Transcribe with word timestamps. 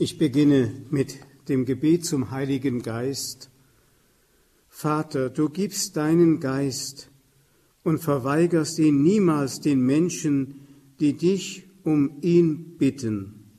Ich 0.00 0.16
beginne 0.16 0.72
mit 0.90 1.16
dem 1.48 1.64
Gebet 1.64 2.06
zum 2.06 2.30
Heiligen 2.30 2.82
Geist. 2.82 3.50
Vater, 4.68 5.28
du 5.28 5.48
gibst 5.48 5.96
deinen 5.96 6.38
Geist 6.38 7.10
und 7.82 7.98
verweigerst 7.98 8.78
ihn 8.78 9.02
niemals 9.02 9.60
den 9.60 9.80
Menschen, 9.80 10.60
die 11.00 11.14
dich 11.14 11.64
um 11.82 12.18
ihn 12.20 12.76
bitten. 12.78 13.50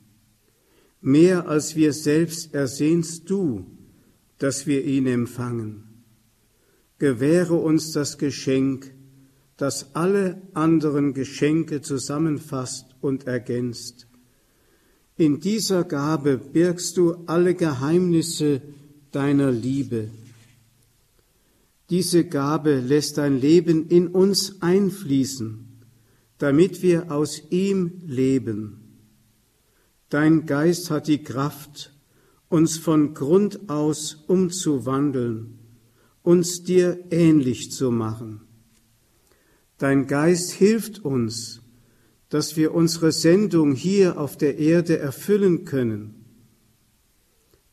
Mehr 1.02 1.46
als 1.46 1.76
wir 1.76 1.92
selbst 1.92 2.54
ersehnst 2.54 3.28
du, 3.28 3.66
dass 4.38 4.66
wir 4.66 4.82
ihn 4.82 5.06
empfangen. 5.08 5.84
Gewähre 6.98 7.56
uns 7.56 7.92
das 7.92 8.16
Geschenk, 8.16 8.94
das 9.58 9.94
alle 9.94 10.40
anderen 10.54 11.12
Geschenke 11.12 11.82
zusammenfasst 11.82 12.86
und 13.02 13.26
ergänzt 13.26 14.06
in 15.20 15.38
dieser 15.38 15.84
Gabe 15.84 16.38
birgst 16.38 16.96
du 16.96 17.14
alle 17.26 17.54
Geheimnisse 17.54 18.62
deiner 19.12 19.52
Liebe. 19.52 20.08
Diese 21.90 22.24
Gabe 22.24 22.80
lässt 22.80 23.18
dein 23.18 23.38
Leben 23.38 23.88
in 23.88 24.08
uns 24.08 24.62
einfließen, 24.62 25.66
damit 26.38 26.80
wir 26.82 27.12
aus 27.12 27.42
ihm 27.50 28.00
leben. 28.06 28.80
Dein 30.08 30.46
Geist 30.46 30.90
hat 30.90 31.06
die 31.06 31.22
Kraft, 31.22 31.92
uns 32.48 32.78
von 32.78 33.12
Grund 33.12 33.68
aus 33.68 34.24
umzuwandeln, 34.26 35.58
uns 36.22 36.64
dir 36.64 36.98
ähnlich 37.10 37.72
zu 37.72 37.90
machen. 37.90 38.40
Dein 39.76 40.06
Geist 40.06 40.52
hilft 40.52 41.04
uns, 41.04 41.59
dass 42.30 42.56
wir 42.56 42.72
unsere 42.72 43.12
Sendung 43.12 43.74
hier 43.74 44.18
auf 44.18 44.38
der 44.38 44.56
Erde 44.58 44.98
erfüllen 44.98 45.64
können. 45.64 46.14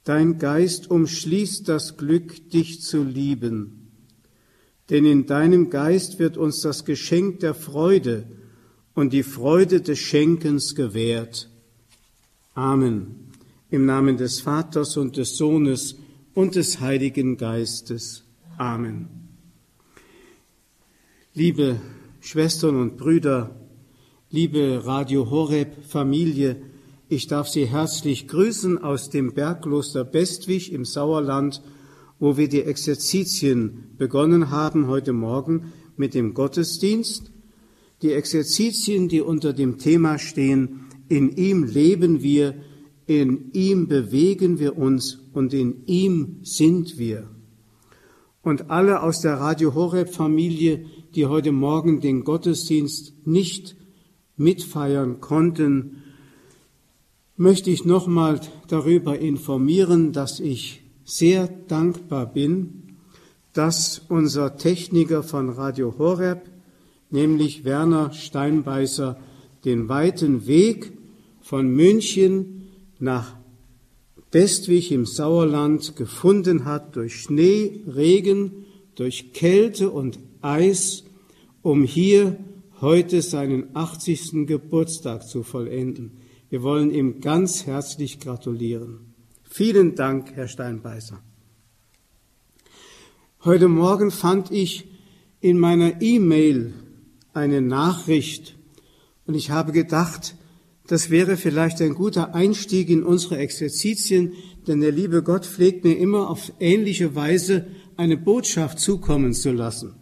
Dein 0.03 0.39
Geist 0.39 0.89
umschließt 0.89 1.67
das 1.69 1.95
Glück, 1.95 2.49
dich 2.49 2.81
zu 2.81 3.03
lieben, 3.03 3.91
denn 4.89 5.05
in 5.05 5.25
deinem 5.25 5.69
Geist 5.69 6.17
wird 6.17 6.37
uns 6.37 6.61
das 6.61 6.85
Geschenk 6.85 7.39
der 7.41 7.53
Freude 7.53 8.25
und 8.93 9.13
die 9.13 9.23
Freude 9.23 9.81
des 9.81 9.99
Schenkens 9.99 10.75
gewährt. 10.75 11.49
Amen. 12.55 13.27
Im 13.69 13.85
Namen 13.85 14.17
des 14.17 14.39
Vaters 14.39 14.97
und 14.97 15.17
des 15.17 15.35
Sohnes 15.37 15.97
und 16.33 16.55
des 16.55 16.79
Heiligen 16.79 17.37
Geistes. 17.37 18.23
Amen. 18.57 19.07
Liebe 21.33 21.79
Schwestern 22.21 22.81
und 22.81 22.97
Brüder, 22.97 23.66
Liebe 24.29 24.81
Radio 24.83 25.29
Horeb 25.31 25.85
Familie, 25.87 26.57
ich 27.07 27.27
darf 27.27 27.47
Sie 27.47 27.65
herzlich 27.65 28.27
grüßen 28.27 28.77
aus 28.77 29.09
dem 29.09 29.33
Bergkloster 29.33 30.03
Bestwig 30.03 30.73
im 30.73 30.83
Sauerland, 30.83 31.61
wo 32.19 32.35
wir 32.35 32.49
die 32.49 32.63
Exerzitien 32.63 33.85
begonnen 33.97 34.51
haben 34.51 34.87
heute 34.87 35.13
Morgen 35.13 35.71
mit 35.95 36.13
dem 36.13 36.33
Gottesdienst. 36.33 37.31
Die 38.01 38.11
Exerzitien, 38.11 39.07
die 39.07 39.21
unter 39.21 39.53
dem 39.53 39.77
Thema 39.77 40.19
stehen, 40.19 40.87
in 41.07 41.29
ihm 41.37 41.63
leben 41.63 42.21
wir, 42.21 42.53
in 43.05 43.53
ihm 43.53 43.87
bewegen 43.87 44.59
wir 44.59 44.77
uns 44.77 45.19
und 45.31 45.53
in 45.53 45.85
ihm 45.85 46.39
sind 46.43 46.97
wir. 46.97 47.29
Und 48.41 48.71
alle 48.71 49.03
aus 49.03 49.21
der 49.21 49.35
Radio 49.35 49.73
Horeb 49.73 50.09
Familie, 50.13 50.85
die 51.15 51.27
heute 51.27 51.53
Morgen 51.53 52.01
den 52.01 52.25
Gottesdienst 52.25 53.13
nicht 53.25 53.76
mitfeiern 54.37 55.19
konnten, 55.19 56.03
möchte 57.35 57.69
ich 57.69 57.85
nochmal 57.85 58.39
darüber 58.67 59.19
informieren, 59.19 60.13
dass 60.13 60.39
ich 60.39 60.81
sehr 61.03 61.47
dankbar 61.47 62.25
bin, 62.31 62.97
dass 63.53 64.01
unser 64.09 64.57
Techniker 64.57 65.23
von 65.23 65.49
Radio 65.49 65.95
Horeb, 65.97 66.49
nämlich 67.09 67.63
Werner 67.63 68.13
Steinbeißer, 68.13 69.17
den 69.65 69.89
weiten 69.89 70.47
Weg 70.47 70.93
von 71.41 71.67
München 71.67 72.67
nach 72.99 73.35
Bestwig 74.31 74.91
im 74.91 75.05
Sauerland 75.05 75.95
gefunden 75.95 76.65
hat 76.65 76.95
durch 76.95 77.21
Schnee, 77.21 77.81
Regen, 77.87 78.65
durch 78.95 79.33
Kälte 79.33 79.89
und 79.89 80.19
Eis, 80.41 81.05
um 81.61 81.83
hier 81.83 82.37
heute 82.81 83.21
seinen 83.21 83.75
80. 83.75 84.45
Geburtstag 84.45 85.27
zu 85.27 85.43
vollenden. 85.43 86.19
Wir 86.49 86.61
wollen 86.61 86.91
ihm 86.91 87.21
ganz 87.21 87.65
herzlich 87.65 88.19
gratulieren. 88.19 89.15
Vielen 89.43 89.95
Dank, 89.95 90.33
Herr 90.35 90.47
Steinbeißer. 90.47 91.21
Heute 93.43 93.67
Morgen 93.67 94.11
fand 94.11 94.51
ich 94.51 94.87
in 95.39 95.57
meiner 95.57 96.01
E-Mail 96.01 96.73
eine 97.33 97.61
Nachricht 97.61 98.55
und 99.25 99.33
ich 99.33 99.49
habe 99.49 99.71
gedacht, 99.71 100.35
das 100.85 101.09
wäre 101.09 101.35
vielleicht 101.35 101.81
ein 101.81 101.95
guter 101.95 102.33
Einstieg 102.35 102.89
in 102.89 103.03
unsere 103.03 103.37
Exerzitien, 103.37 104.33
denn 104.67 104.81
der 104.81 104.91
liebe 104.91 105.23
Gott 105.23 105.45
pflegt 105.45 105.83
mir 105.83 105.97
immer 105.97 106.29
auf 106.29 106.53
ähnliche 106.59 107.15
Weise 107.15 107.67
eine 107.97 108.17
Botschaft 108.17 108.79
zukommen 108.79 109.33
zu 109.33 109.51
lassen. 109.51 109.95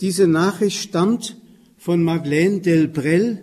Diese 0.00 0.26
Nachricht 0.26 0.78
stammt 0.78 1.36
von 1.80 2.04
Madeleine 2.04 2.60
Delbrel, 2.60 3.40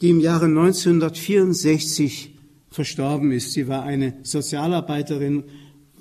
die 0.00 0.10
im 0.10 0.18
Jahre 0.18 0.46
1964 0.46 2.34
verstorben 2.68 3.30
ist. 3.30 3.52
Sie 3.52 3.68
war 3.68 3.84
eine 3.84 4.18
Sozialarbeiterin. 4.24 5.44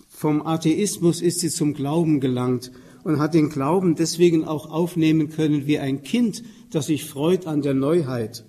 Vom 0.10 0.42
Atheismus 0.42 1.22
ist 1.22 1.40
sie 1.40 1.52
zum 1.52 1.76
Glauben 1.76 2.20
gelangt 2.20 2.72
und 3.04 3.20
hat 3.20 3.36
den 3.36 3.50
Glauben 3.50 3.94
deswegen 3.94 4.44
auch 4.44 4.72
aufnehmen 4.72 5.30
können 5.30 5.68
wie 5.68 5.78
ein 5.78 6.02
Kind, 6.02 6.42
das 6.72 6.88
sich 6.88 7.06
freut 7.06 7.46
an 7.46 7.62
der 7.62 7.76
Neuheit. 7.76 8.44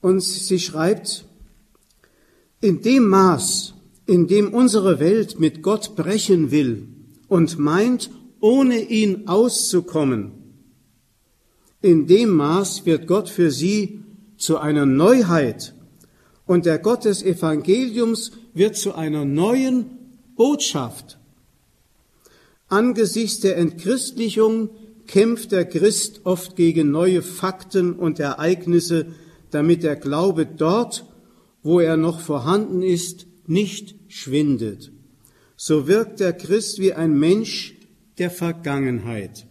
Und 0.00 0.20
sie 0.20 0.60
schreibt, 0.60 1.26
in 2.60 2.82
dem 2.82 3.08
Maß, 3.08 3.74
in 4.06 4.28
dem 4.28 4.54
unsere 4.54 5.00
Welt 5.00 5.40
mit 5.40 5.60
Gott 5.60 5.96
brechen 5.96 6.52
will 6.52 6.86
und 7.26 7.58
meint, 7.58 8.10
ohne 8.38 8.78
ihn 8.78 9.26
auszukommen, 9.26 10.45
in 11.82 12.06
dem 12.06 12.30
Maß 12.30 12.86
wird 12.86 13.06
Gott 13.06 13.28
für 13.28 13.50
sie 13.50 14.00
zu 14.36 14.58
einer 14.58 14.86
Neuheit 14.86 15.74
und 16.46 16.66
der 16.66 16.78
Gott 16.78 17.04
des 17.04 17.22
Evangeliums 17.22 18.32
wird 18.54 18.76
zu 18.76 18.94
einer 18.94 19.24
neuen 19.24 19.86
Botschaft. 20.36 21.18
Angesichts 22.68 23.40
der 23.40 23.56
Entchristlichung 23.56 24.70
kämpft 25.06 25.52
der 25.52 25.64
Christ 25.64 26.22
oft 26.24 26.56
gegen 26.56 26.90
neue 26.90 27.22
Fakten 27.22 27.92
und 27.92 28.18
Ereignisse, 28.18 29.06
damit 29.50 29.82
der 29.82 29.96
Glaube 29.96 30.46
dort, 30.46 31.06
wo 31.62 31.80
er 31.80 31.96
noch 31.96 32.20
vorhanden 32.20 32.82
ist, 32.82 33.26
nicht 33.46 33.94
schwindet. 34.08 34.90
So 35.56 35.86
wirkt 35.86 36.20
der 36.20 36.32
Christ 36.32 36.80
wie 36.80 36.92
ein 36.92 37.18
Mensch 37.18 37.76
der 38.18 38.30
Vergangenheit. 38.30 39.45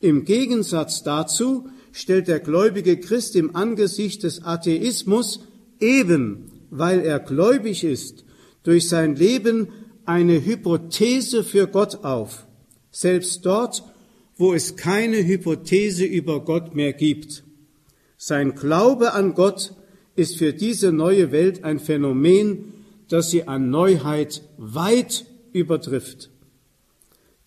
Im 0.00 0.24
Gegensatz 0.24 1.02
dazu 1.02 1.68
stellt 1.92 2.28
der 2.28 2.40
gläubige 2.40 2.98
Christ 2.98 3.34
im 3.34 3.56
Angesicht 3.56 4.22
des 4.22 4.44
Atheismus 4.44 5.40
eben, 5.80 6.52
weil 6.70 7.00
er 7.00 7.18
gläubig 7.18 7.82
ist, 7.82 8.24
durch 8.62 8.88
sein 8.88 9.16
Leben 9.16 9.68
eine 10.04 10.44
Hypothese 10.44 11.42
für 11.42 11.66
Gott 11.66 12.04
auf, 12.04 12.46
selbst 12.90 13.44
dort, 13.44 13.82
wo 14.36 14.54
es 14.54 14.76
keine 14.76 15.26
Hypothese 15.26 16.04
über 16.04 16.44
Gott 16.44 16.74
mehr 16.74 16.92
gibt. 16.92 17.42
Sein 18.16 18.54
Glaube 18.54 19.14
an 19.14 19.34
Gott 19.34 19.74
ist 20.14 20.36
für 20.36 20.52
diese 20.52 20.92
neue 20.92 21.32
Welt 21.32 21.64
ein 21.64 21.80
Phänomen, 21.80 22.72
das 23.08 23.30
sie 23.30 23.48
an 23.48 23.70
Neuheit 23.70 24.42
weit 24.58 25.26
übertrifft. 25.52 26.30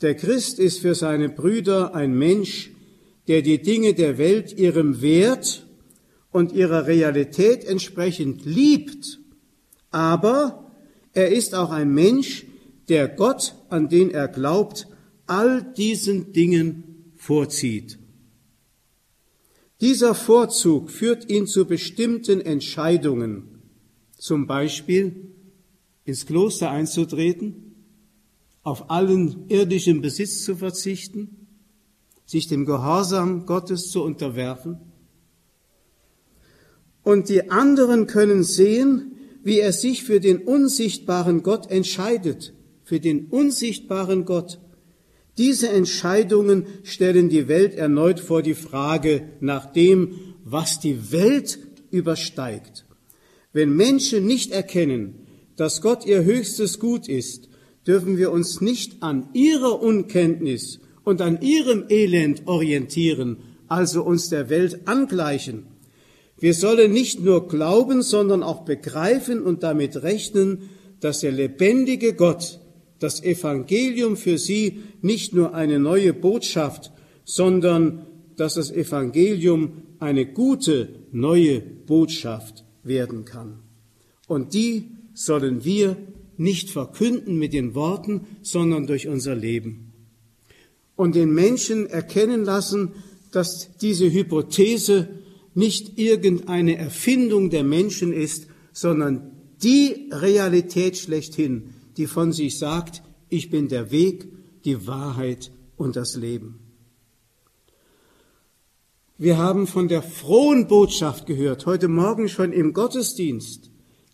Der 0.02 0.16
Christ 0.16 0.58
ist 0.58 0.80
für 0.80 0.96
seine 0.96 1.30
Brüder 1.30 1.94
ein 1.94 2.18
Mensch, 2.18 2.72
der 3.28 3.42
die 3.42 3.62
Dinge 3.62 3.94
der 3.94 4.18
Welt 4.18 4.58
ihrem 4.58 5.02
Wert 5.02 5.68
und 6.32 6.54
ihrer 6.54 6.88
Realität 6.88 7.64
entsprechend 7.66 8.46
liebt, 8.46 9.20
aber 9.92 10.72
er 11.14 11.30
ist 11.30 11.54
auch 11.54 11.72
ein 11.72 11.94
Mensch, 11.94 12.46
der 12.90 13.08
Gott, 13.08 13.56
an 13.70 13.90
den 13.90 14.10
er 14.10 14.28
glaubt, 14.28 14.88
all 15.28 15.62
diesen 15.62 16.34
Dingen 16.34 17.14
vorzieht. 17.16 18.00
Dieser 19.82 20.16
Vorzug 20.16 20.90
führt 20.90 21.30
ihn 21.30 21.48
zu 21.48 21.66
bestimmten 21.66 22.42
Entscheidungen, 22.42 23.62
zum 24.18 24.48
Beispiel 24.48 25.32
ins 26.06 26.26
Kloster 26.26 26.72
einzutreten, 26.72 27.71
auf 28.64 28.90
allen 28.90 29.48
irdischen 29.50 30.02
Besitz 30.02 30.44
zu 30.44 30.56
verzichten, 30.56 31.48
sich 32.26 32.48
dem 32.48 32.66
Gehorsam 32.66 33.46
Gottes 33.46 33.90
zu 33.90 34.04
unterwerfen. 34.04 34.78
Und 37.04 37.30
die 37.30 37.50
anderen 37.50 38.08
können 38.08 38.44
sehen, 38.44 39.16
wie 39.44 39.60
er 39.60 39.74
sich 39.74 40.04
für 40.04 40.20
den 40.20 40.38
unsichtbaren 40.40 41.42
Gott 41.42 41.72
entscheidet, 41.72 42.54
für 42.84 43.00
den 43.00 43.26
unsichtbaren 43.26 44.26
Gott. 44.26 44.60
Diese 45.38 45.70
Entscheidungen 45.70 46.68
stellen 46.84 47.30
die 47.30 47.48
Welt 47.48 47.74
erneut 47.74 48.20
vor 48.20 48.44
die 48.44 48.54
Frage 48.54 49.30
nach 49.40 49.72
dem, 49.72 50.14
was 50.44 50.80
die 50.80 51.12
Welt 51.12 51.60
übersteigt. 51.90 52.86
Wenn 53.54 53.76
Menschen 53.76 54.26
nicht 54.26 54.52
erkennen, 54.52 55.28
dass 55.56 55.82
Gott 55.82 56.06
ihr 56.06 56.24
höchstes 56.24 56.80
Gut 56.80 57.08
ist, 57.08 57.50
dürfen 57.88 58.18
wir 58.18 58.32
uns 58.32 58.62
nicht 58.62 59.02
an 59.02 59.30
ihrer 59.34 59.82
Unkenntnis 59.82 60.80
und 61.04 61.22
an 61.22 61.42
ihrem 61.42 61.86
Elend 61.90 62.48
orientieren, 62.48 63.38
also 63.68 64.04
uns 64.04 64.30
der 64.30 64.50
Welt 64.50 64.88
angleichen. 64.88 65.68
Wir 66.40 66.54
sollen 66.54 66.92
nicht 66.92 67.22
nur 67.22 67.48
glauben, 67.48 68.02
sondern 68.02 68.44
auch 68.44 68.66
begreifen 68.66 69.42
und 69.42 69.64
damit 69.64 70.04
rechnen, 70.04 70.70
dass 71.00 71.20
der 71.20 71.32
lebendige 71.32 72.14
Gott 72.14 72.60
das 73.00 73.24
Evangelium 73.24 74.16
für 74.16 74.38
sie 74.38 74.82
nicht 75.02 75.34
nur 75.34 75.54
eine 75.56 75.80
neue 75.80 76.14
Botschaft, 76.14 76.92
sondern 77.26 78.06
dass 78.38 78.56
das 78.56 78.72
Evangelium 78.72 79.84
eine 80.00 80.26
gute 80.26 80.90
neue 81.12 81.62
Botschaft 81.62 82.64
werden 82.84 83.26
kann. 83.26 83.60
Und 84.28 84.54
die 84.54 84.92
sollen 85.14 85.64
wir 85.64 85.96
nicht 86.42 86.72
verkünden 86.72 87.38
mit 87.38 87.54
den 87.54 87.76
Worten, 87.76 88.26
sondern 88.42 88.88
durch 88.88 89.08
unser 89.08 89.36
Leben. 89.36 89.94
Und 90.96 91.16
den 91.16 91.32
Menschen 91.34 91.86
erkennen 91.86 92.44
lassen, 92.44 92.94
dass 93.32 93.78
diese 93.80 94.12
Hypothese 94.12 95.08
nicht 95.54 96.00
irgendeine 96.00 96.78
Erfindung 96.78 97.50
der 97.50 97.64
Menschen 97.64 98.12
ist, 98.12 98.48
sondern 98.74 99.32
die 99.62 100.10
Realität 100.12 100.98
schlechthin, 100.98 101.76
die 101.98 102.08
von 102.08 102.32
sich 102.34 102.58
sagt, 102.58 103.04
ich 103.30 103.50
bin 103.50 103.68
der 103.68 103.92
Weg, 103.92 104.28
die 104.66 104.88
Wahrheit 104.88 105.52
und 105.78 105.96
das 105.96 106.16
Leben. 106.16 106.60
Wir 109.18 109.38
haben 109.38 109.68
von 109.68 109.88
der 109.88 110.02
frohen 110.02 110.68
Botschaft 110.68 111.28
gehört, 111.28 111.68
heute 111.68 111.88
Morgen 111.88 112.28
schon 112.28 112.52
im 112.52 112.74
Gottesdienst, 112.74 113.71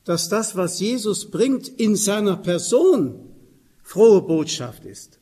dass 0.07 0.30
das, 0.30 0.56
was 0.56 0.80
Jesus 0.80 1.30
bringt 1.30 1.68
in 1.68 1.98
seiner 1.98 2.38
Person, 2.38 3.19
frohe 3.83 4.21
Botschaft 4.21 4.86
ist. 4.86 5.19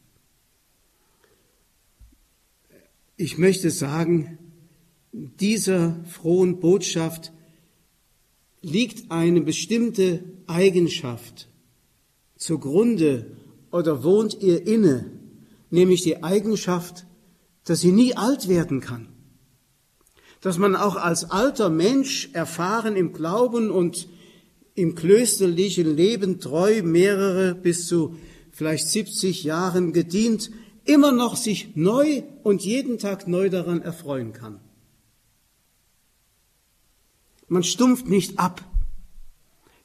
Ich 3.17 3.39
möchte 3.39 3.71
sagen, 3.71 4.37
dieser 5.11 5.95
frohen 6.05 6.59
Botschaft 6.59 7.31
liegt 8.61 9.09
eine 9.09 9.41
bestimmte 9.41 10.23
Eigenschaft 10.45 11.47
zugrunde 12.35 13.31
oder 13.71 14.03
wohnt 14.03 14.39
ihr 14.39 14.67
inne, 14.67 15.09
nämlich 15.71 16.03
die 16.03 16.23
Eigenschaft, 16.23 17.07
dass 17.63 17.79
sie 17.79 17.91
nie 17.91 18.15
alt 18.15 18.47
werden 18.47 18.81
kann. 18.81 19.07
Dass 20.41 20.59
man 20.59 20.75
auch 20.75 20.95
als 20.95 21.31
alter 21.31 21.71
Mensch 21.71 22.29
erfahren 22.33 22.95
im 22.95 23.13
Glauben 23.13 23.71
und 23.71 24.09
im 24.75 24.93
klösterlichen 24.93 25.95
Leben 25.95 26.39
treu 26.39 26.83
mehrere 26.83 27.55
bis 27.55 27.87
zu 27.87 28.17
vielleicht 28.51 28.87
70 28.87 29.43
Jahren 29.43 29.93
gedient, 29.93 30.51
immer 30.83 31.11
noch 31.11 31.35
sich 31.35 31.75
neu 31.75 32.23
und 32.43 32.63
jeden 32.63 32.99
Tag 32.99 33.27
neu 33.27 33.49
daran 33.49 33.81
erfreuen 33.81 34.33
kann. 34.33 34.59
Man 37.47 37.63
stumpft 37.63 38.07
nicht 38.07 38.39
ab. 38.39 38.63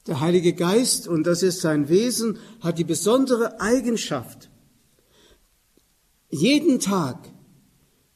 Der 0.07 0.19
Heilige 0.19 0.53
Geist, 0.53 1.07
und 1.07 1.25
das 1.27 1.43
ist 1.43 1.61
sein 1.61 1.87
Wesen, 1.87 2.39
hat 2.59 2.79
die 2.79 2.83
besondere 2.83 3.61
Eigenschaft, 3.61 4.49
jeden 6.29 6.79
Tag 6.79 7.29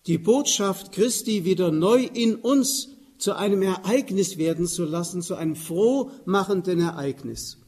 die 0.08 0.18
Botschaft 0.18 0.92
Christi 0.92 1.46
wieder 1.46 1.72
neu 1.72 2.04
in 2.14 2.36
uns 2.36 2.95
zu 3.18 3.36
einem 3.36 3.62
Ereignis 3.62 4.38
werden 4.38 4.68
zu 4.68 4.86
lassen, 4.86 5.22
zu 5.22 5.36
einem 5.36 5.56
frohmachenden 5.56 6.80
Ereignis. 6.82 7.60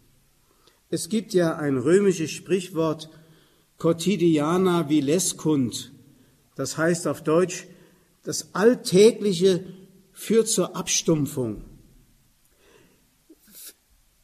Es 0.90 1.10
gibt 1.10 1.34
ja 1.34 1.56
ein 1.56 1.78
römisches 1.78 2.32
Sprichwort, 2.32 3.10
quotidiana 3.78 4.90
vilescunt. 4.90 5.92
Das 6.56 6.78
heißt 6.78 7.08
auf 7.08 7.24
Deutsch, 7.24 7.68
das 8.24 8.54
Alltägliche 8.54 9.66
führt 10.12 10.48
zur 10.48 10.76
Abstumpfung. 10.76 11.64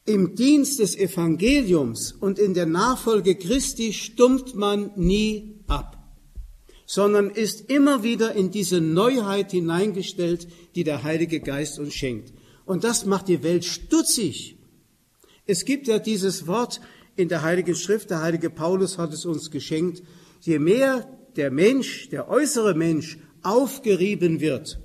Im 0.06 0.36
Dienst 0.36 0.80
des 0.80 0.98
Evangeliums 0.98 2.12
und 2.12 2.38
in 2.38 2.54
der 2.54 2.66
Nachfolge 2.66 3.36
Christi 3.36 3.94
stumpft 3.94 4.56
man 4.56 4.92
nie 4.98 5.64
ab, 5.68 6.03
sondern 6.86 7.30
ist 7.30 7.70
immer 7.70 8.04
wieder 8.04 8.34
in 8.34 8.52
diese 8.52 8.82
Neuheit 8.82 9.52
hineingestellt, 9.52 10.48
die 10.76 10.84
der 10.84 11.04
Heilige 11.04 11.40
Geist 11.40 11.80
uns 11.80 11.94
schenkt. 11.94 12.34
Und 12.66 12.84
das 12.84 13.06
macht 13.06 13.28
die 13.28 13.44
Welt 13.44 13.66
stutzig. 13.66 14.58
Es 15.46 15.66
gibt 15.66 15.88
ja 15.88 16.00
dieses 16.00 16.48
Wort 16.48 16.80
in 17.16 17.30
der 17.30 17.42
Heiligen 17.42 17.76
Schrift, 17.76 18.10
der 18.10 18.22
heilige 18.22 18.50
Paulus 18.50 18.98
hat 18.98 19.14
es 19.14 19.26
uns 19.26 19.52
geschenkt, 19.52 20.02
je 20.42 20.60
mehr 20.60 21.08
der 21.36 21.52
Mensch, 21.52 22.10
der 22.10 22.30
äußere 22.30 22.74
Mensch 22.74 23.18
aufgerieben 23.42 24.40
wird, 24.40 24.80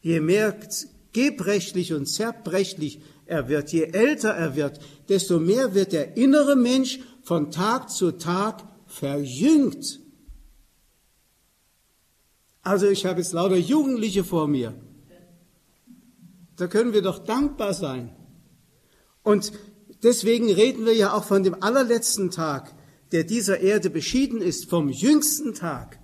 je 0.00 0.20
mehr 0.20 0.56
gebrechlich 1.12 1.92
und 1.92 2.06
zerbrechlich 2.06 3.00
er 3.24 3.48
wird, 3.48 3.72
je 3.72 3.84
älter 3.84 4.30
er 4.30 4.54
wird, 4.54 4.78
desto 5.08 5.40
mehr 5.40 5.74
wird 5.74 5.92
der 5.92 6.16
innere 6.16 6.56
Mensch 6.56 7.00
von 7.22 7.50
Tag 7.50 7.90
zu 7.90 8.12
Tag 8.12 8.62
verjüngt. 8.86 10.00
Also 12.66 12.88
ich 12.88 13.06
habe 13.06 13.20
jetzt 13.20 13.32
lauter 13.32 13.56
Jugendliche 13.56 14.24
vor 14.24 14.48
mir. 14.48 14.74
Da 16.56 16.66
können 16.66 16.92
wir 16.92 17.00
doch 17.00 17.20
dankbar 17.20 17.72
sein. 17.74 18.10
Und 19.22 19.52
deswegen 20.02 20.50
reden 20.50 20.84
wir 20.84 20.92
ja 20.92 21.12
auch 21.12 21.22
von 21.22 21.44
dem 21.44 21.62
allerletzten 21.62 22.32
Tag, 22.32 22.74
der 23.12 23.22
dieser 23.22 23.60
Erde 23.60 23.88
beschieden 23.88 24.42
ist, 24.42 24.68
vom 24.68 24.88
jüngsten 24.88 25.54
Tag. 25.54 26.00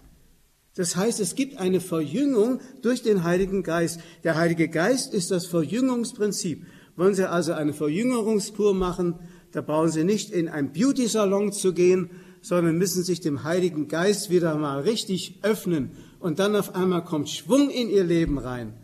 Das 0.76 0.94
heißt, 0.94 1.18
es 1.18 1.34
gibt 1.34 1.56
eine 1.58 1.80
Verjüngung 1.80 2.60
durch 2.80 3.02
den 3.02 3.24
Heiligen 3.24 3.64
Geist. 3.64 3.98
Der 4.22 4.36
Heilige 4.36 4.68
Geist 4.68 5.12
ist 5.14 5.32
das 5.32 5.46
Verjüngungsprinzip. 5.46 6.64
Wollen 6.94 7.16
Sie 7.16 7.28
also 7.28 7.54
eine 7.54 7.72
Verjüngerungskur 7.72 8.72
machen, 8.72 9.18
da 9.50 9.62
brauchen 9.62 9.90
Sie 9.90 10.04
nicht 10.04 10.30
in 10.30 10.48
ein 10.48 10.72
Beauty-Salon 10.72 11.50
zu 11.50 11.72
gehen, 11.74 12.10
sondern 12.40 12.78
müssen 12.78 13.02
sich 13.02 13.20
dem 13.20 13.42
Heiligen 13.42 13.88
Geist 13.88 14.30
wieder 14.30 14.56
mal 14.56 14.82
richtig 14.82 15.40
öffnen 15.42 15.90
und 16.22 16.38
dann 16.38 16.56
auf 16.56 16.74
einmal 16.74 17.04
kommt 17.04 17.28
Schwung 17.28 17.70
in 17.70 17.90
Ihr 17.90 18.04
Leben 18.04 18.38
rein. 18.38 18.74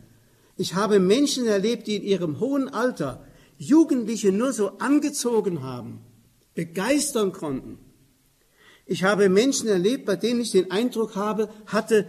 Ich 0.57 0.75
habe 0.75 0.99
Menschen 0.99 1.47
erlebt, 1.47 1.87
die 1.87 1.97
in 1.97 2.02
ihrem 2.02 2.40
hohen 2.40 2.68
Alter 2.68 3.25
Jugendliche 3.59 4.33
nur 4.33 4.52
so 4.52 4.78
angezogen 4.78 5.62
haben, 5.62 6.00
begeistern 6.54 7.33
konnten. 7.33 7.78
Ich 8.85 9.04
habe 9.04 9.28
Menschen 9.28 9.68
erlebt, 9.68 10.04
bei 10.04 10.16
denen 10.16 10.40
ich 10.40 10.50
den 10.50 10.71
Eindruck 10.71 11.14
habe, 11.14 11.49
hatte 11.66 12.07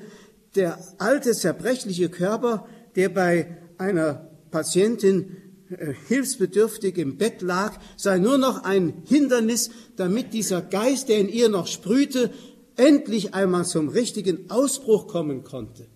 der 0.56 0.80
alte, 0.98 1.34
zerbrechliche 1.34 2.10
Körper, 2.10 2.68
der 2.96 3.10
bei 3.10 3.58
einer 3.78 4.32
Patientin 4.50 5.36
äh, 5.70 5.94
hilfsbedürftig 6.08 6.98
im 6.98 7.18
Bett 7.18 7.44
lag, 7.44 7.78
sei 7.98 8.18
nur 8.18 8.40
noch 8.40 8.64
ein 8.64 9.04
Hindernis, 9.06 9.70
damit 9.96 10.34
dieser 10.34 10.64
Geist, 10.64 11.10
der 11.10 11.20
in 11.20 11.30
ihr 11.30 11.50
noch 11.50 11.68
sprühte, 11.68 12.32
endlich 12.80 13.34
einmal 13.34 13.66
zum 13.66 13.90
richtigen 13.90 14.50
Ausbruch 14.50 15.08
kommen 15.08 15.44
konnte. 15.44 15.88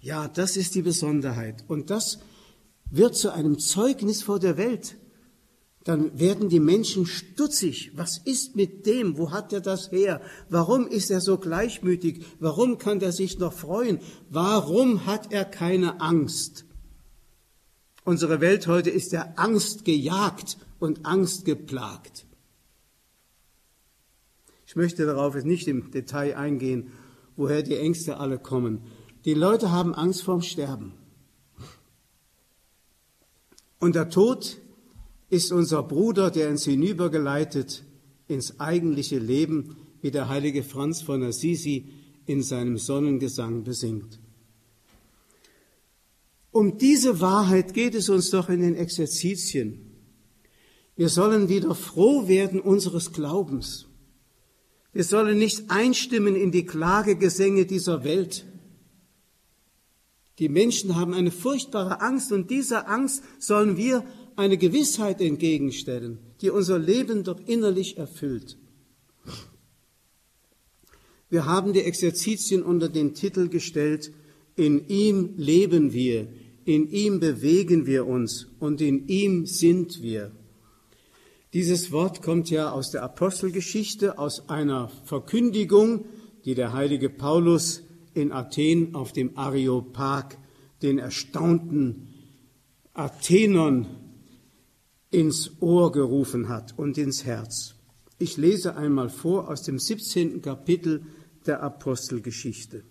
Ja, 0.00 0.28
das 0.28 0.56
ist 0.56 0.74
die 0.74 0.82
Besonderheit. 0.82 1.64
Und 1.66 1.90
das 1.90 2.18
wird 2.90 3.16
zu 3.16 3.32
einem 3.32 3.58
Zeugnis 3.58 4.22
vor 4.22 4.38
der 4.38 4.56
Welt. 4.56 4.96
Dann 5.82 6.18
werden 6.18 6.48
die 6.48 6.60
Menschen 6.60 7.06
stutzig. 7.06 7.92
Was 7.94 8.18
ist 8.18 8.56
mit 8.56 8.86
dem? 8.86 9.18
Wo 9.18 9.30
hat 9.30 9.52
er 9.52 9.60
das 9.60 9.90
her? 9.92 10.20
Warum 10.48 10.86
ist 10.86 11.10
er 11.10 11.20
so 11.20 11.38
gleichmütig? 11.38 12.24
Warum 12.40 12.78
kann 12.78 13.00
er 13.00 13.12
sich 13.12 13.38
noch 13.38 13.52
freuen? 13.52 14.00
Warum 14.28 15.06
hat 15.06 15.32
er 15.32 15.44
keine 15.44 16.00
Angst? 16.00 16.64
Unsere 18.04 18.40
Welt 18.40 18.66
heute 18.66 18.90
ist 18.90 19.12
der 19.12 19.38
Angst 19.38 19.84
gejagt 19.84 20.58
und 20.78 21.06
Angst 21.06 21.44
geplagt. 21.44 22.25
Ich 24.76 24.78
möchte 24.78 25.06
darauf 25.06 25.34
jetzt 25.34 25.46
nicht 25.46 25.68
im 25.68 25.90
Detail 25.90 26.36
eingehen, 26.36 26.88
woher 27.34 27.62
die 27.62 27.76
Ängste 27.76 28.20
alle 28.20 28.38
kommen. 28.38 28.82
Die 29.24 29.32
Leute 29.32 29.72
haben 29.72 29.94
Angst 29.94 30.22
vorm 30.22 30.42
Sterben. 30.42 30.92
Und 33.78 33.94
der 33.94 34.10
Tod 34.10 34.58
ist 35.30 35.50
unser 35.50 35.82
Bruder, 35.82 36.30
der 36.30 36.50
uns 36.50 36.66
hinübergeleitet 36.66 37.84
ins 38.28 38.60
eigentliche 38.60 39.18
Leben, 39.18 39.78
wie 40.02 40.10
der 40.10 40.28
heilige 40.28 40.62
Franz 40.62 41.00
von 41.00 41.22
Assisi 41.22 41.88
in 42.26 42.42
seinem 42.42 42.76
Sonnengesang 42.76 43.64
besingt. 43.64 44.20
Um 46.50 46.76
diese 46.76 47.22
Wahrheit 47.22 47.72
geht 47.72 47.94
es 47.94 48.10
uns 48.10 48.28
doch 48.28 48.50
in 48.50 48.60
den 48.60 48.74
Exerzitien. 48.74 49.80
Wir 50.96 51.08
sollen 51.08 51.48
wieder 51.48 51.74
froh 51.74 52.28
werden 52.28 52.60
unseres 52.60 53.14
Glaubens. 53.14 53.85
Wir 54.96 55.04
sollen 55.04 55.36
nicht 55.36 55.64
einstimmen 55.68 56.34
in 56.34 56.52
die 56.52 56.64
Klagegesänge 56.64 57.66
dieser 57.66 58.02
Welt. 58.02 58.46
Die 60.38 60.48
Menschen 60.48 60.96
haben 60.96 61.12
eine 61.12 61.30
furchtbare 61.30 62.00
Angst 62.00 62.32
und 62.32 62.50
dieser 62.50 62.88
Angst 62.88 63.22
sollen 63.38 63.76
wir 63.76 64.06
eine 64.36 64.56
Gewissheit 64.56 65.20
entgegenstellen, 65.20 66.16
die 66.40 66.48
unser 66.48 66.78
Leben 66.78 67.24
doch 67.24 67.38
innerlich 67.46 67.98
erfüllt. 67.98 68.56
Wir 71.28 71.44
haben 71.44 71.74
die 71.74 71.82
Exerzitien 71.82 72.62
unter 72.62 72.88
den 72.88 73.12
Titel 73.12 73.50
gestellt, 73.50 74.12
in 74.54 74.88
ihm 74.88 75.34
leben 75.36 75.92
wir, 75.92 76.26
in 76.64 76.90
ihm 76.90 77.20
bewegen 77.20 77.84
wir 77.84 78.06
uns 78.06 78.46
und 78.60 78.80
in 78.80 79.08
ihm 79.08 79.44
sind 79.44 80.00
wir. 80.00 80.32
Dieses 81.56 81.90
Wort 81.90 82.20
kommt 82.20 82.50
ja 82.50 82.70
aus 82.70 82.90
der 82.90 83.02
Apostelgeschichte, 83.02 84.18
aus 84.18 84.50
einer 84.50 84.90
Verkündigung, 85.06 86.04
die 86.44 86.54
der 86.54 86.74
heilige 86.74 87.08
Paulus 87.08 87.82
in 88.12 88.30
Athen 88.30 88.94
auf 88.94 89.14
dem 89.14 89.38
Areopag 89.38 90.36
den 90.82 90.98
erstaunten 90.98 92.08
Athenern 92.92 93.86
ins 95.10 95.50
Ohr 95.62 95.92
gerufen 95.92 96.50
hat 96.50 96.78
und 96.78 96.98
ins 96.98 97.24
Herz. 97.24 97.76
Ich 98.18 98.36
lese 98.36 98.76
einmal 98.76 99.08
vor 99.08 99.48
aus 99.48 99.62
dem 99.62 99.78
17. 99.78 100.42
Kapitel 100.42 101.06
der 101.46 101.62
Apostelgeschichte. 101.62 102.84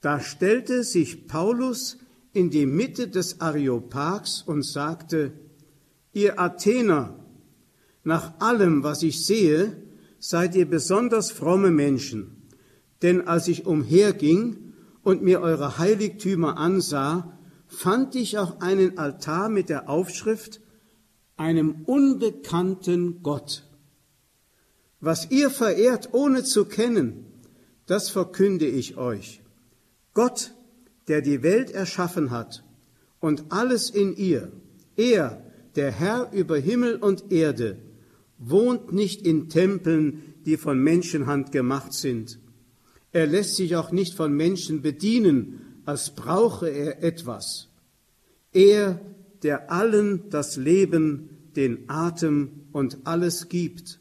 Da 0.00 0.20
stellte 0.20 0.84
sich 0.84 1.26
Paulus 1.26 1.98
in 2.32 2.50
die 2.50 2.66
Mitte 2.66 3.08
des 3.08 3.40
Areopags 3.40 4.40
und 4.40 4.64
sagte, 4.64 5.32
ihr 6.12 6.38
Athener, 6.38 7.19
nach 8.04 8.40
allem, 8.40 8.82
was 8.82 9.02
ich 9.02 9.24
sehe, 9.24 9.76
seid 10.18 10.54
ihr 10.54 10.68
besonders 10.68 11.30
fromme 11.30 11.70
Menschen. 11.70 12.48
Denn 13.02 13.26
als 13.26 13.48
ich 13.48 13.66
umherging 13.66 14.74
und 15.02 15.22
mir 15.22 15.40
eure 15.40 15.78
Heiligtümer 15.78 16.58
ansah, 16.58 17.38
fand 17.66 18.14
ich 18.16 18.38
auch 18.38 18.60
einen 18.60 18.98
Altar 18.98 19.48
mit 19.48 19.68
der 19.68 19.88
Aufschrift 19.88 20.60
einem 21.36 21.82
unbekannten 21.86 23.22
Gott. 23.22 23.64
Was 25.00 25.30
ihr 25.30 25.48
verehrt, 25.48 26.10
ohne 26.12 26.44
zu 26.44 26.66
kennen, 26.66 27.24
das 27.86 28.10
verkünde 28.10 28.66
ich 28.66 28.98
euch. 28.98 29.40
Gott, 30.12 30.52
der 31.08 31.22
die 31.22 31.42
Welt 31.42 31.70
erschaffen 31.70 32.30
hat 32.30 32.62
und 33.20 33.44
alles 33.48 33.88
in 33.88 34.14
ihr, 34.14 34.52
er, 34.96 35.42
der 35.76 35.90
Herr 35.90 36.30
über 36.32 36.58
Himmel 36.58 36.96
und 36.96 37.32
Erde, 37.32 37.78
wohnt 38.40 38.92
nicht 38.92 39.24
in 39.26 39.48
Tempeln, 39.48 40.22
die 40.46 40.56
von 40.56 40.82
Menschenhand 40.82 41.52
gemacht 41.52 41.92
sind. 41.92 42.40
Er 43.12 43.26
lässt 43.26 43.56
sich 43.56 43.76
auch 43.76 43.92
nicht 43.92 44.14
von 44.14 44.32
Menschen 44.32 44.82
bedienen, 44.82 45.82
als 45.84 46.14
brauche 46.14 46.68
er 46.68 47.02
etwas. 47.02 47.68
Er, 48.52 49.00
der 49.42 49.70
allen 49.70 50.30
das 50.30 50.56
Leben, 50.56 51.30
den 51.56 51.88
Atem 51.88 52.66
und 52.72 52.98
alles 53.04 53.48
gibt. 53.48 54.00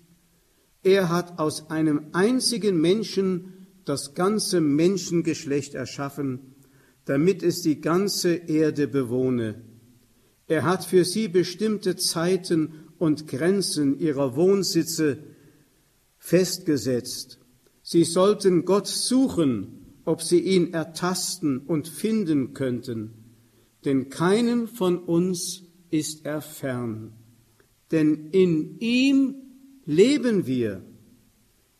Er 0.84 1.10
hat 1.10 1.40
aus 1.40 1.70
einem 1.70 2.08
einzigen 2.14 2.80
Menschen 2.80 3.68
das 3.86 4.14
ganze 4.14 4.62
Menschengeschlecht 4.62 5.74
erschaffen, 5.74 6.56
damit 7.06 7.44
es 7.44 7.62
die 7.62 7.82
ganze 7.82 8.36
Erde 8.36 8.88
bewohne. 8.88 9.62
Er 10.48 10.64
hat 10.64 10.86
für 10.86 11.06
sie 11.06 11.28
bestimmte 11.28 11.96
Zeiten 11.96 12.74
und 13.00 13.28
Grenzen 13.28 13.98
ihrer 13.98 14.36
Wohnsitze 14.36 15.18
festgesetzt. 16.18 17.40
Sie 17.82 18.04
sollten 18.04 18.66
Gott 18.66 18.88
suchen, 18.88 19.80
ob 20.06 20.22
sie 20.22 20.40
ihn 20.40 20.74
ertasten 20.74 21.60
und 21.60 21.88
finden 21.88 22.54
könnten, 22.54 23.14
denn 23.86 24.10
keinen 24.10 24.68
von 24.68 25.00
uns 25.00 25.64
ist 25.90 26.26
er 26.26 26.42
fern. 26.42 27.14
Denn 27.92 28.30
in 28.32 28.78
ihm 28.80 29.36
leben 29.86 30.46
wir, 30.46 30.84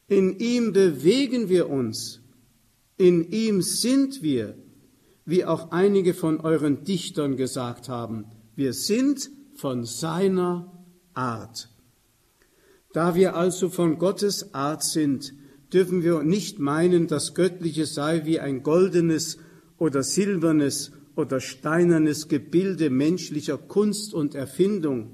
in 0.08 0.40
ihm 0.40 0.74
bewegen 0.74 1.50
wir 1.50 1.70
uns, 1.70 2.22
in 2.98 3.30
ihm 3.32 3.62
sind 3.62 4.24
wir, 4.24 4.56
wie 5.26 5.46
auch 5.46 5.72
einige 5.72 6.16
von 6.16 6.40
euren 6.40 6.84
Dichtern 6.84 7.38
gesagt 7.38 7.88
haben, 7.88 8.26
wir 8.56 8.74
sind 8.74 9.30
von 9.54 9.86
seiner 9.86 10.79
Art. 11.20 11.70
Da 12.94 13.14
wir 13.14 13.36
also 13.36 13.70
von 13.70 14.00
Gottes 14.00 14.54
Art 14.54 14.84
sind, 14.84 15.34
dürfen 15.74 16.02
wir 16.02 16.24
nicht 16.24 16.60
meinen, 16.60 17.08
das 17.08 17.36
Göttliche 17.36 17.86
sei 17.86 18.26
wie 18.26 18.40
ein 18.40 18.64
goldenes 18.64 19.38
oder 19.78 20.02
silbernes 20.02 20.92
oder 21.16 21.42
steinernes 21.42 22.30
Gebilde 22.30 22.90
menschlicher 22.90 23.58
Kunst 23.58 24.14
und 24.14 24.34
Erfindung. 24.34 25.12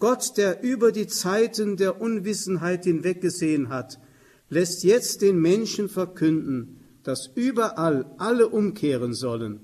Gott, 0.00 0.36
der 0.36 0.62
über 0.62 0.92
die 0.92 1.06
Zeiten 1.06 1.76
der 1.76 2.00
Unwissenheit 2.00 2.84
hinweggesehen 2.84 3.68
hat, 3.68 4.00
lässt 4.48 4.82
jetzt 4.82 5.22
den 5.22 5.38
Menschen 5.40 5.88
verkünden, 5.88 6.80
dass 7.04 7.30
überall 7.34 8.06
alle 8.18 8.48
umkehren 8.48 9.14
sollen, 9.14 9.60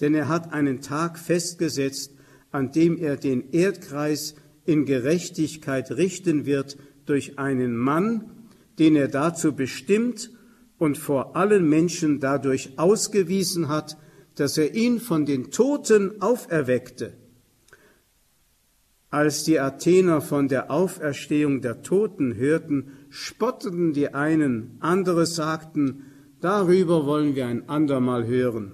denn 0.00 0.14
er 0.14 0.28
hat 0.28 0.52
einen 0.52 0.80
Tag 0.80 1.18
festgesetzt, 1.18 2.12
an 2.50 2.72
dem 2.72 2.98
er 2.98 3.16
den 3.16 3.50
Erdkreis 3.52 4.34
in 4.66 4.84
Gerechtigkeit 4.84 5.90
richten 5.92 6.44
wird 6.44 6.76
durch 7.06 7.38
einen 7.38 7.76
Mann, 7.76 8.30
den 8.78 8.96
er 8.96 9.08
dazu 9.08 9.52
bestimmt 9.54 10.30
und 10.78 10.98
vor 10.98 11.36
allen 11.36 11.68
Menschen 11.68 12.20
dadurch 12.20 12.78
ausgewiesen 12.78 13.68
hat, 13.68 13.96
dass 14.34 14.58
er 14.58 14.74
ihn 14.74 15.00
von 15.00 15.24
den 15.24 15.50
Toten 15.50 16.20
auferweckte. 16.20 17.14
Als 19.08 19.44
die 19.44 19.58
Athener 19.58 20.20
von 20.20 20.48
der 20.48 20.70
Auferstehung 20.70 21.62
der 21.62 21.82
Toten 21.82 22.34
hörten, 22.34 22.90
spotteten 23.08 23.92
die 23.92 24.12
einen, 24.12 24.76
andere 24.80 25.24
sagten, 25.24 26.02
darüber 26.40 27.06
wollen 27.06 27.34
wir 27.34 27.46
ein 27.46 27.68
andermal 27.68 28.26
hören. 28.26 28.72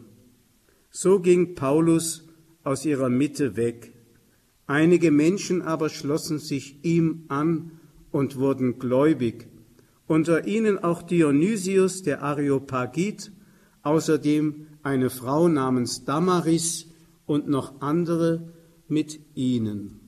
So 0.91 1.21
ging 1.21 1.55
Paulus 1.55 2.27
aus 2.65 2.85
ihrer 2.85 3.09
Mitte 3.09 3.57
weg 3.57 3.93
Einige 4.73 5.11
Menschen 5.11 5.61
aber 5.61 5.91
schlossen 5.91 6.39
sich 6.39 6.83
ihm 6.83 7.27
an 7.29 7.73
und 8.11 8.39
wurden 8.39 8.79
gläubig, 8.79 9.47
unter 10.07 10.47
ihnen 10.47 10.83
auch 10.83 11.03
Dionysius 11.03 12.03
der 12.03 12.23
Areopagit, 12.23 13.33
außerdem 13.83 14.69
eine 14.83 15.11
Frau 15.11 15.49
namens 15.49 16.07
Damaris 16.07 16.87
und 17.27 17.51
noch 17.51 17.83
andere 17.83 18.51
mit 18.89 19.21
ihnen. 19.35 20.01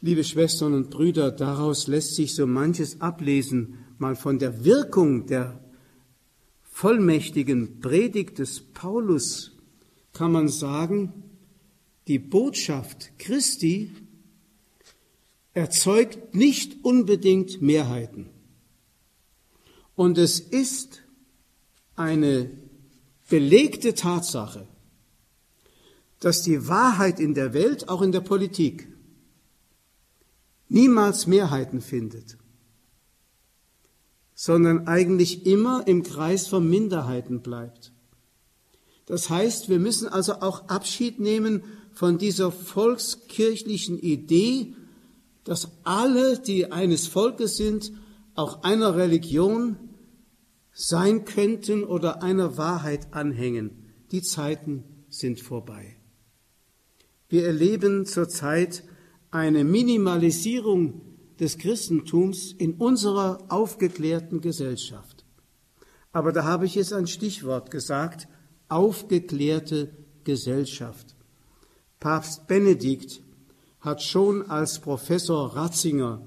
Liebe 0.00 0.22
Schwestern 0.22 0.74
und 0.74 0.90
Brüder, 0.90 1.32
daraus 1.32 1.88
lässt 1.88 2.14
sich 2.14 2.36
so 2.36 2.46
manches 2.46 3.00
ablesen, 3.00 3.78
mal 3.98 4.14
von 4.14 4.38
der 4.38 4.64
Wirkung 4.64 5.26
der 5.26 5.58
vollmächtigen 6.62 7.80
Predigt 7.80 8.38
des 8.38 8.60
Paulus 8.60 9.56
kann 10.12 10.30
man 10.30 10.46
sagen, 10.46 11.24
die 12.10 12.18
Botschaft 12.18 13.16
Christi 13.20 13.92
erzeugt 15.52 16.34
nicht 16.34 16.84
unbedingt 16.84 17.62
Mehrheiten. 17.62 18.28
Und 19.94 20.18
es 20.18 20.40
ist 20.40 21.04
eine 21.94 22.50
belegte 23.28 23.94
Tatsache, 23.94 24.66
dass 26.18 26.42
die 26.42 26.66
Wahrheit 26.66 27.20
in 27.20 27.34
der 27.34 27.54
Welt, 27.54 27.88
auch 27.88 28.02
in 28.02 28.10
der 28.10 28.22
Politik, 28.22 28.88
niemals 30.68 31.28
Mehrheiten 31.28 31.80
findet, 31.80 32.38
sondern 34.34 34.88
eigentlich 34.88 35.46
immer 35.46 35.86
im 35.86 36.02
Kreis 36.02 36.48
von 36.48 36.68
Minderheiten 36.68 37.40
bleibt. 37.40 37.92
Das 39.06 39.30
heißt, 39.30 39.68
wir 39.68 39.78
müssen 39.78 40.08
also 40.08 40.40
auch 40.40 40.68
Abschied 40.68 41.20
nehmen 41.20 41.62
von 42.00 42.16
dieser 42.16 42.50
volkskirchlichen 42.50 43.98
Idee, 43.98 44.74
dass 45.44 45.68
alle, 45.84 46.38
die 46.38 46.72
eines 46.72 47.06
Volkes 47.06 47.58
sind, 47.58 47.92
auch 48.34 48.62
einer 48.62 48.96
Religion 48.96 49.76
sein 50.72 51.26
könnten 51.26 51.84
oder 51.84 52.22
einer 52.22 52.56
Wahrheit 52.56 53.12
anhängen. 53.12 53.92
Die 54.12 54.22
Zeiten 54.22 54.82
sind 55.10 55.40
vorbei. 55.40 55.98
Wir 57.28 57.44
erleben 57.44 58.06
zurzeit 58.06 58.82
eine 59.30 59.62
Minimalisierung 59.62 61.02
des 61.38 61.58
Christentums 61.58 62.54
in 62.54 62.76
unserer 62.76 63.44
aufgeklärten 63.50 64.40
Gesellschaft. 64.40 65.26
Aber 66.12 66.32
da 66.32 66.44
habe 66.44 66.64
ich 66.64 66.76
jetzt 66.76 66.94
ein 66.94 67.06
Stichwort 67.06 67.70
gesagt, 67.70 68.26
aufgeklärte 68.70 69.92
Gesellschaft. 70.24 71.14
Papst 72.00 72.46
Benedikt 72.46 73.22
hat 73.80 74.02
schon 74.02 74.50
als 74.50 74.80
Professor 74.80 75.54
Ratzinger 75.54 76.22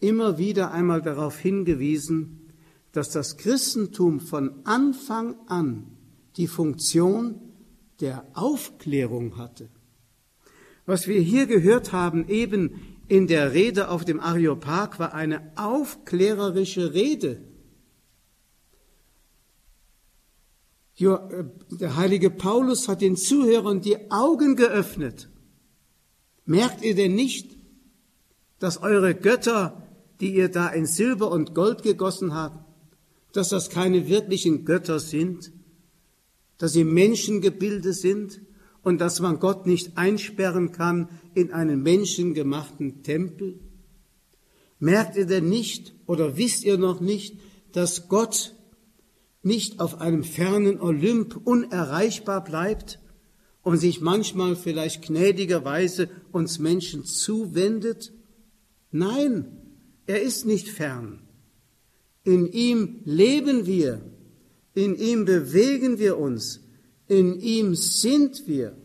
immer 0.00 0.38
wieder 0.38 0.72
einmal 0.72 1.02
darauf 1.02 1.38
hingewiesen, 1.38 2.50
dass 2.92 3.10
das 3.10 3.36
Christentum 3.36 4.20
von 4.20 4.64
Anfang 4.64 5.36
an 5.46 5.86
die 6.36 6.48
Funktion 6.48 7.40
der 8.00 8.26
Aufklärung 8.34 9.36
hatte. 9.36 9.68
Was 10.84 11.06
wir 11.06 11.20
hier 11.20 11.46
gehört 11.46 11.92
haben, 11.92 12.28
eben 12.28 12.98
in 13.08 13.26
der 13.26 13.52
Rede 13.52 13.88
auf 13.88 14.04
dem 14.04 14.20
Areopag, 14.20 14.98
war 14.98 15.14
eine 15.14 15.52
aufklärerische 15.56 16.92
Rede. 16.92 17.30
Äh, 17.32 17.54
der 20.98 21.96
heilige 21.96 22.30
Paulus 22.30 22.88
hat 22.88 23.00
den 23.00 23.16
Zuhörern 23.16 23.80
die 23.80 24.10
Augen 24.10 24.54
geöffnet. 24.56 25.28
Merkt 26.46 26.84
ihr 26.84 26.94
denn 26.94 27.14
nicht, 27.14 27.56
dass 28.58 28.82
eure 28.82 29.14
Götter, 29.14 29.82
die 30.20 30.34
ihr 30.34 30.48
da 30.48 30.68
in 30.68 30.86
Silber 30.86 31.30
und 31.30 31.54
Gold 31.54 31.82
gegossen 31.82 32.34
habt, 32.34 32.64
dass 33.32 33.48
das 33.48 33.70
keine 33.70 34.08
wirklichen 34.08 34.64
Götter 34.64 35.00
sind, 35.00 35.52
dass 36.58 36.72
sie 36.72 36.84
Menschengebilde 36.84 37.92
sind 37.92 38.40
und 38.82 39.00
dass 39.00 39.20
man 39.20 39.40
Gott 39.40 39.66
nicht 39.66 39.98
einsperren 39.98 40.70
kann 40.70 41.08
in 41.34 41.52
einen 41.52 41.82
menschengemachten 41.82 43.02
Tempel? 43.02 43.58
Merkt 44.78 45.16
ihr 45.16 45.26
denn 45.26 45.48
nicht 45.48 45.94
oder 46.06 46.36
wisst 46.36 46.64
ihr 46.64 46.78
noch 46.78 47.00
nicht, 47.00 47.40
dass 47.72 48.08
Gott 48.08 48.53
nicht 49.44 49.80
auf 49.80 50.00
einem 50.00 50.24
fernen 50.24 50.80
Olymp 50.80 51.40
unerreichbar 51.44 52.42
bleibt 52.42 52.98
und 53.62 53.78
sich 53.78 54.00
manchmal 54.00 54.56
vielleicht 54.56 55.02
gnädigerweise 55.02 56.08
uns 56.32 56.58
Menschen 56.58 57.04
zuwendet? 57.04 58.12
Nein, 58.90 59.46
er 60.06 60.22
ist 60.22 60.46
nicht 60.46 60.68
fern. 60.68 61.20
In 62.24 62.46
ihm 62.46 63.00
leben 63.04 63.66
wir, 63.66 64.00
in 64.74 64.96
ihm 64.96 65.24
bewegen 65.24 65.98
wir 65.98 66.18
uns, 66.18 66.60
in 67.06 67.38
ihm 67.40 67.74
sind 67.74 68.46
wir. 68.46 68.76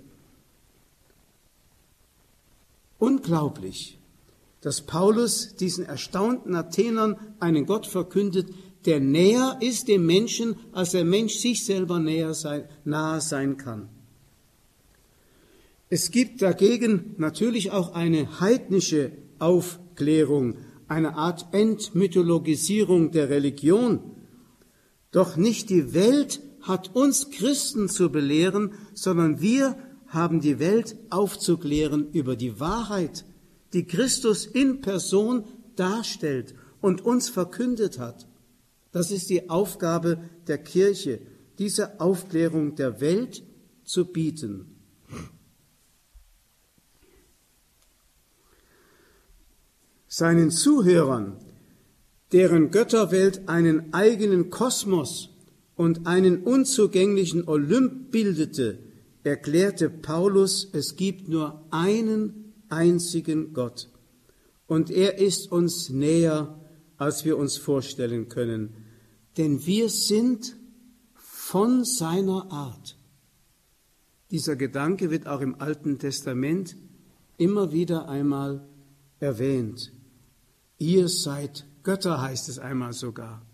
Unglaublich, 2.98 3.98
dass 4.62 4.82
Paulus 4.82 5.56
diesen 5.56 5.86
erstaunten 5.86 6.54
Athenern 6.54 7.16
einen 7.40 7.66
Gott 7.66 7.88
verkündet, 7.88 8.50
der 8.86 9.00
näher 9.00 9.58
ist 9.62 9.88
dem 9.88 10.06
Menschen, 10.06 10.56
als 10.72 10.92
der 10.92 11.06
Mensch 11.06 11.36
sich 11.36 11.66
selber 11.66 12.00
näher 12.00 12.34
sein, 12.34 12.66
nahe 12.86 13.22
sein 13.22 13.58
kann. 13.58 13.90
Es 15.90 16.12
gibt 16.12 16.42
dagegen 16.42 17.16
natürlich 17.18 17.72
auch 17.72 17.94
eine 17.94 18.40
heidnische 18.40 19.12
Aufklärung, 19.40 20.58
eine 20.88 21.16
Art 21.16 21.48
Entmythologisierung 21.52 23.12
der 23.12 23.30
Religion. 23.30 24.00
Doch 25.12 25.36
nicht 25.36 25.70
die 25.70 25.94
Welt 25.94 26.42
hat 26.62 26.96
uns 26.96 27.32
Christen 27.32 27.90
zu 27.90 28.12
belehren, 28.12 28.74
sondern 28.94 29.42
wir 29.42 29.78
haben 30.08 30.42
die 30.42 30.60
Welt 30.60 30.96
aufzuklären 31.10 32.12
über 32.12 32.36
die 32.36 32.60
Wahrheit, 32.60 33.26
die 33.74 33.86
Christus 33.86 34.46
in 34.46 34.82
Person 34.82 35.46
darstellt 35.76 36.54
und 36.82 37.04
uns 37.04 37.30
verkündet 37.30 38.00
hat. 38.00 38.29
Das 38.92 39.12
ist 39.12 39.30
die 39.30 39.50
Aufgabe 39.50 40.20
der 40.48 40.58
Kirche, 40.58 41.20
diese 41.58 42.00
Aufklärung 42.00 42.76
der 42.76 43.02
Welt 43.02 43.44
zu 43.84 44.06
bieten. 44.06 44.80
seinen 50.10 50.50
Zuhörern, 50.50 51.38
deren 52.34 52.72
Götterwelt 52.72 53.48
einen 53.48 53.94
eigenen 53.94 54.50
Kosmos 54.50 55.30
und 55.76 56.08
einen 56.08 56.44
unzugänglichen 56.44 57.48
Olymp 57.48 58.12
bildete, 58.12 58.80
erklärte 59.24 59.90
Paulus, 59.90 60.68
es 60.74 60.96
gibt 60.96 61.30
nur 61.30 61.64
einen 61.70 62.54
einzigen 62.70 63.54
Gott. 63.54 63.88
Und 64.68 64.90
er 64.90 65.20
ist 65.20 65.52
uns 65.52 65.90
näher, 65.90 66.60
als 66.98 67.24
wir 67.24 67.38
uns 67.38 67.58
vorstellen 67.58 68.30
können. 68.30 68.79
Denn 69.38 69.66
wir 69.66 69.90
sind 69.90 70.56
von 71.16 71.86
seiner 71.86 72.52
Art. 72.52 72.98
Dieser 74.32 74.56
Gedanke 74.56 75.10
wird 75.10 75.28
auch 75.28 75.42
im 75.42 75.60
Alten 75.60 75.98
Testament 75.98 76.76
immer 77.38 77.72
wieder 77.72 78.08
einmal 78.08 78.68
erwähnt. 79.20 79.92
Ihr 80.78 81.08
seid 81.08 81.66
Götter, 81.84 82.22
heißt 82.22 82.50
es 82.50 82.60
einmal 82.60 82.94
sogar. 82.94 83.46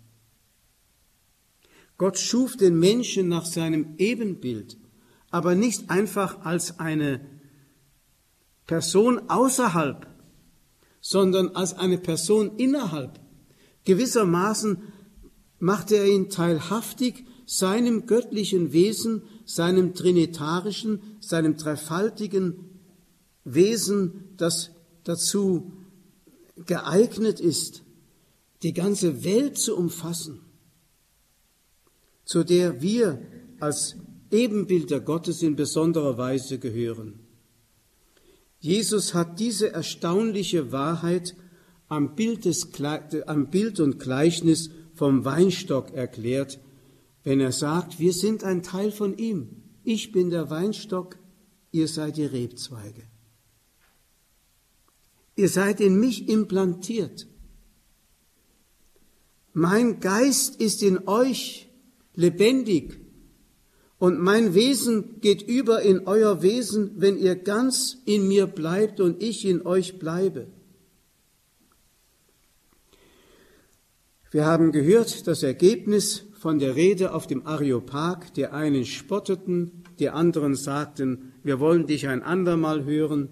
Gott 1.98 2.18
schuf 2.18 2.58
den 2.58 2.78
Menschen 2.78 3.30
nach 3.30 3.46
seinem 3.46 3.96
Ebenbild, 3.98 4.78
aber 5.32 5.56
nicht 5.56 5.90
einfach 5.90 6.46
als 6.46 6.80
eine 6.80 7.26
Person 8.68 9.30
außerhalb, 9.30 10.08
sondern 11.00 11.56
als 11.56 11.74
eine 11.74 11.98
Person 11.98 12.58
innerhalb. 12.58 13.20
Gewissermaßen 13.86 14.82
machte 15.60 15.96
er 15.96 16.08
ihn 16.08 16.30
teilhaftig 16.30 17.26
seinem 17.46 18.06
göttlichen 18.06 18.74
Wesen, 18.74 19.22
seinem 19.46 19.94
trinitarischen, 19.94 21.00
seinem 21.20 21.58
dreifaltigen 21.58 22.56
Wesen, 23.44 24.30
das 24.38 24.72
dazu 25.04 25.72
geeignet 26.66 27.40
ist, 27.40 27.84
die 28.64 28.74
ganze 28.74 29.24
Welt 29.24 29.58
zu 29.58 29.76
umfassen, 29.78 30.40
zu 32.24 32.44
der 32.44 32.82
wir 32.82 33.22
als 33.60 33.96
Ebenbilder 34.32 35.00
Gottes 35.00 35.44
in 35.44 35.56
besonderer 35.56 36.18
Weise 36.18 36.58
gehören. 36.58 37.20
Jesus 38.60 39.14
hat 39.14 39.40
diese 39.40 39.72
erstaunliche 39.72 40.72
Wahrheit 40.72 41.36
am 41.88 42.16
Bild, 42.16 42.46
des, 42.46 42.70
am 43.28 43.52
Bild 43.52 43.80
und 43.80 44.00
Gleichnis 44.00 44.72
vom 44.96 45.26
Weinstock 45.26 45.94
erklärt, 45.94 46.60
wenn 47.24 47.40
er 47.40 47.52
sagt, 47.52 48.00
wir 48.00 48.14
sind 48.14 48.44
ein 48.44 48.64
Teil 48.64 48.92
von 48.92 49.18
ihm. 49.18 49.64
Ich 49.84 50.12
bin 50.12 50.30
der 50.30 50.50
Weinstock, 50.50 51.18
ihr 51.72 51.88
seid 51.88 52.18
die 52.18 52.26
Rebzweige. 52.26 53.04
Ihr 55.36 55.50
seid 55.50 55.82
in 55.82 56.00
mich 56.00 56.30
implantiert. 56.30 57.28
Mein 59.54 60.00
Geist 60.00 60.62
ist 60.62 60.82
in 60.82 61.08
euch 61.08 61.70
lebendig 62.14 63.00
und 63.98 64.20
mein 64.20 64.54
Wesen 64.54 65.20
geht 65.22 65.42
über 65.42 65.82
in 65.82 66.08
euer 66.08 66.42
Wesen, 66.42 66.92
wenn 66.98 67.18
ihr 67.18 67.36
ganz 67.36 67.98
in 68.06 68.28
mir 68.28 68.48
bleibt 68.48 69.00
und 69.00 69.22
ich 69.22 69.46
in 69.46 69.66
euch 69.66 70.00
bleibe. 70.00 70.48
Wir 74.36 74.46
haben 74.46 74.74
gehört 74.74 75.28
das 75.28 75.44
Ergebnis 75.44 76.26
von 76.34 76.60
der 76.60 76.76
Rede 76.76 77.14
auf 77.14 77.26
dem 77.26 77.48
Areopag. 77.48 78.34
Die 78.36 78.48
einen 78.48 78.84
spotteten, 78.84 79.86
die 79.98 80.10
anderen 80.10 80.56
sagten, 80.56 81.32
wir 81.42 81.62
wollen 81.62 81.88
dich 81.88 82.10
ein 82.10 82.22
andermal 82.22 82.84
hören. 82.84 83.30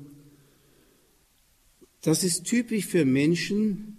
Das 2.03 2.23
ist 2.23 2.45
typisch 2.45 2.85
für 2.85 3.03
Menschen, 3.03 3.97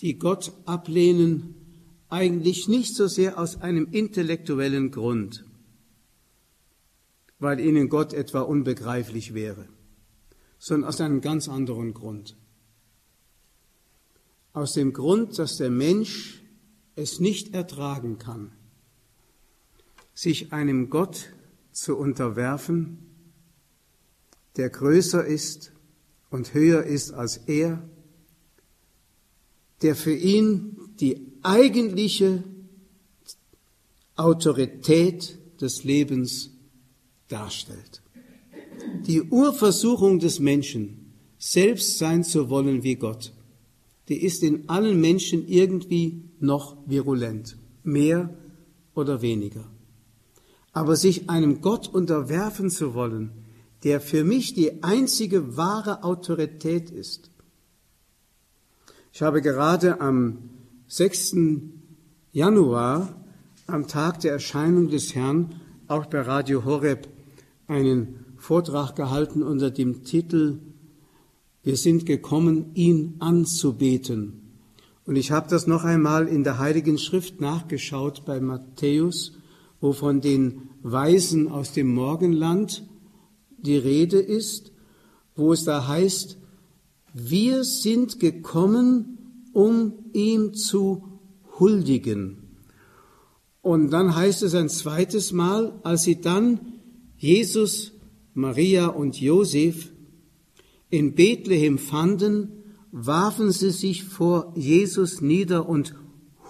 die 0.00 0.18
Gott 0.18 0.54
ablehnen, 0.64 1.54
eigentlich 2.08 2.66
nicht 2.66 2.94
so 2.94 3.08
sehr 3.08 3.38
aus 3.38 3.60
einem 3.60 3.86
intellektuellen 3.92 4.92
Grund, 4.92 5.44
weil 7.38 7.60
ihnen 7.60 7.90
Gott 7.90 8.14
etwa 8.14 8.40
unbegreiflich 8.40 9.34
wäre, 9.34 9.68
sondern 10.56 10.88
aus 10.88 10.98
einem 11.02 11.20
ganz 11.20 11.46
anderen 11.46 11.92
Grund. 11.92 12.38
Aus 14.56 14.72
dem 14.72 14.94
Grund, 14.94 15.38
dass 15.38 15.58
der 15.58 15.68
Mensch 15.68 16.42
es 16.94 17.20
nicht 17.20 17.52
ertragen 17.52 18.16
kann, 18.16 18.52
sich 20.14 20.50
einem 20.50 20.88
Gott 20.88 21.26
zu 21.72 21.94
unterwerfen, 21.94 22.96
der 24.56 24.70
größer 24.70 25.26
ist 25.26 25.72
und 26.30 26.54
höher 26.54 26.84
ist 26.84 27.12
als 27.12 27.36
er, 27.36 27.86
der 29.82 29.94
für 29.94 30.14
ihn 30.14 30.78
die 31.00 31.34
eigentliche 31.42 32.42
Autorität 34.14 35.38
des 35.60 35.84
Lebens 35.84 36.48
darstellt. 37.28 38.00
Die 39.06 39.20
Urversuchung 39.20 40.18
des 40.18 40.40
Menschen, 40.40 41.12
selbst 41.36 41.98
sein 41.98 42.24
zu 42.24 42.48
wollen 42.48 42.82
wie 42.82 42.94
Gott, 42.94 43.35
die 44.08 44.22
ist 44.22 44.42
in 44.42 44.68
allen 44.68 45.00
Menschen 45.00 45.46
irgendwie 45.46 46.22
noch 46.38 46.76
virulent, 46.86 47.56
mehr 47.82 48.30
oder 48.94 49.22
weniger. 49.22 49.64
Aber 50.72 50.96
sich 50.96 51.28
einem 51.28 51.60
Gott 51.60 51.88
unterwerfen 51.88 52.70
zu 52.70 52.94
wollen, 52.94 53.30
der 53.84 54.00
für 54.00 54.24
mich 54.24 54.54
die 54.54 54.82
einzige 54.82 55.56
wahre 55.56 56.04
Autorität 56.04 56.90
ist. 56.90 57.30
Ich 59.12 59.22
habe 59.22 59.40
gerade 59.42 60.00
am 60.00 60.50
6. 60.88 61.36
Januar, 62.32 63.14
am 63.66 63.88
Tag 63.88 64.20
der 64.20 64.32
Erscheinung 64.32 64.88
des 64.88 65.14
Herrn, 65.14 65.60
auch 65.88 66.06
bei 66.06 66.20
Radio 66.20 66.64
Horeb 66.64 67.08
einen 67.66 68.24
Vortrag 68.36 68.94
gehalten 68.94 69.42
unter 69.42 69.70
dem 69.70 70.04
Titel 70.04 70.58
Wir 71.66 71.76
sind 71.76 72.06
gekommen, 72.06 72.66
ihn 72.74 73.16
anzubeten. 73.18 74.34
Und 75.04 75.16
ich 75.16 75.32
habe 75.32 75.50
das 75.50 75.66
noch 75.66 75.82
einmal 75.82 76.28
in 76.28 76.44
der 76.44 76.60
Heiligen 76.60 76.96
Schrift 76.96 77.40
nachgeschaut 77.40 78.24
bei 78.24 78.38
Matthäus, 78.38 79.32
wo 79.80 79.92
von 79.92 80.20
den 80.20 80.70
Weisen 80.84 81.48
aus 81.48 81.72
dem 81.72 81.92
Morgenland 81.92 82.86
die 83.58 83.78
Rede 83.78 84.20
ist, 84.20 84.70
wo 85.34 85.52
es 85.52 85.64
da 85.64 85.88
heißt, 85.88 86.38
wir 87.12 87.64
sind 87.64 88.20
gekommen, 88.20 89.48
um 89.52 89.92
ihm 90.12 90.54
zu 90.54 91.18
huldigen. 91.58 92.44
Und 93.60 93.90
dann 93.90 94.14
heißt 94.14 94.44
es 94.44 94.54
ein 94.54 94.68
zweites 94.68 95.32
Mal, 95.32 95.80
als 95.82 96.04
sie 96.04 96.20
dann 96.20 96.60
Jesus, 97.16 97.90
Maria 98.34 98.86
und 98.86 99.20
Josef 99.20 99.90
in 100.90 101.14
Bethlehem 101.14 101.78
fanden, 101.78 102.64
warfen 102.92 103.50
sie 103.50 103.70
sich 103.70 104.04
vor 104.04 104.52
Jesus 104.56 105.20
nieder 105.20 105.68
und 105.68 105.94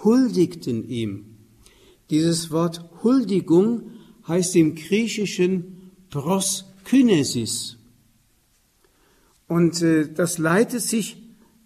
huldigten 0.05 0.89
ihm. 0.89 1.37
Dieses 2.11 2.51
Wort 2.51 2.85
Huldigung 3.03 3.91
heißt 4.29 4.55
im 4.57 4.75
Griechischen 4.75 5.93
proskynesis. 6.11 7.79
Und 9.49 9.83
äh, 9.83 10.13
das 10.13 10.39
leitet 10.39 10.83
sich 10.83 11.23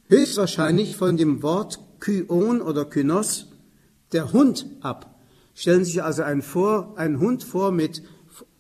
höchstwahrscheinlich 0.09 0.97
von 0.97 1.17
dem 1.17 1.43
Wort 1.43 1.81
Kyon 2.01 2.61
oder 2.61 2.85
Kynos, 2.85 3.49
der 4.13 4.33
Hund, 4.33 4.67
ab. 4.81 5.21
Stellen 5.55 5.85
Sie 5.85 5.93
sich 5.93 6.03
also 6.03 6.23
einen, 6.23 6.43
vor, 6.43 6.99
einen 6.99 7.21
Hund 7.21 7.45
vor 7.45 7.71
mit 7.71 8.03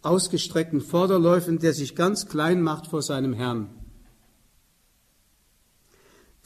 ausgestreckten 0.03 0.81
Vorderläufen, 0.81 1.59
der 1.59 1.73
sich 1.73 1.94
ganz 1.94 2.27
klein 2.27 2.62
macht 2.62 2.87
vor 2.87 3.03
seinem 3.03 3.33
Herrn. 3.33 3.70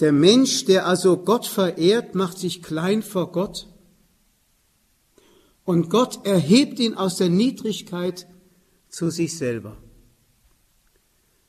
Der 0.01 0.13
Mensch, 0.13 0.65
der 0.65 0.87
also 0.87 1.19
Gott 1.19 1.47
verehrt, 1.47 2.15
macht 2.15 2.39
sich 2.39 2.63
klein 2.63 3.03
vor 3.03 3.31
Gott. 3.31 3.69
Und 5.65 5.89
Gott 5.89 6.27
erhebt 6.27 6.79
ihn 6.81 6.95
aus 6.95 7.17
der 7.17 7.29
Niedrigkeit 7.29 8.27
zu 8.89 9.11
sich 9.11 9.37
selber. 9.37 9.77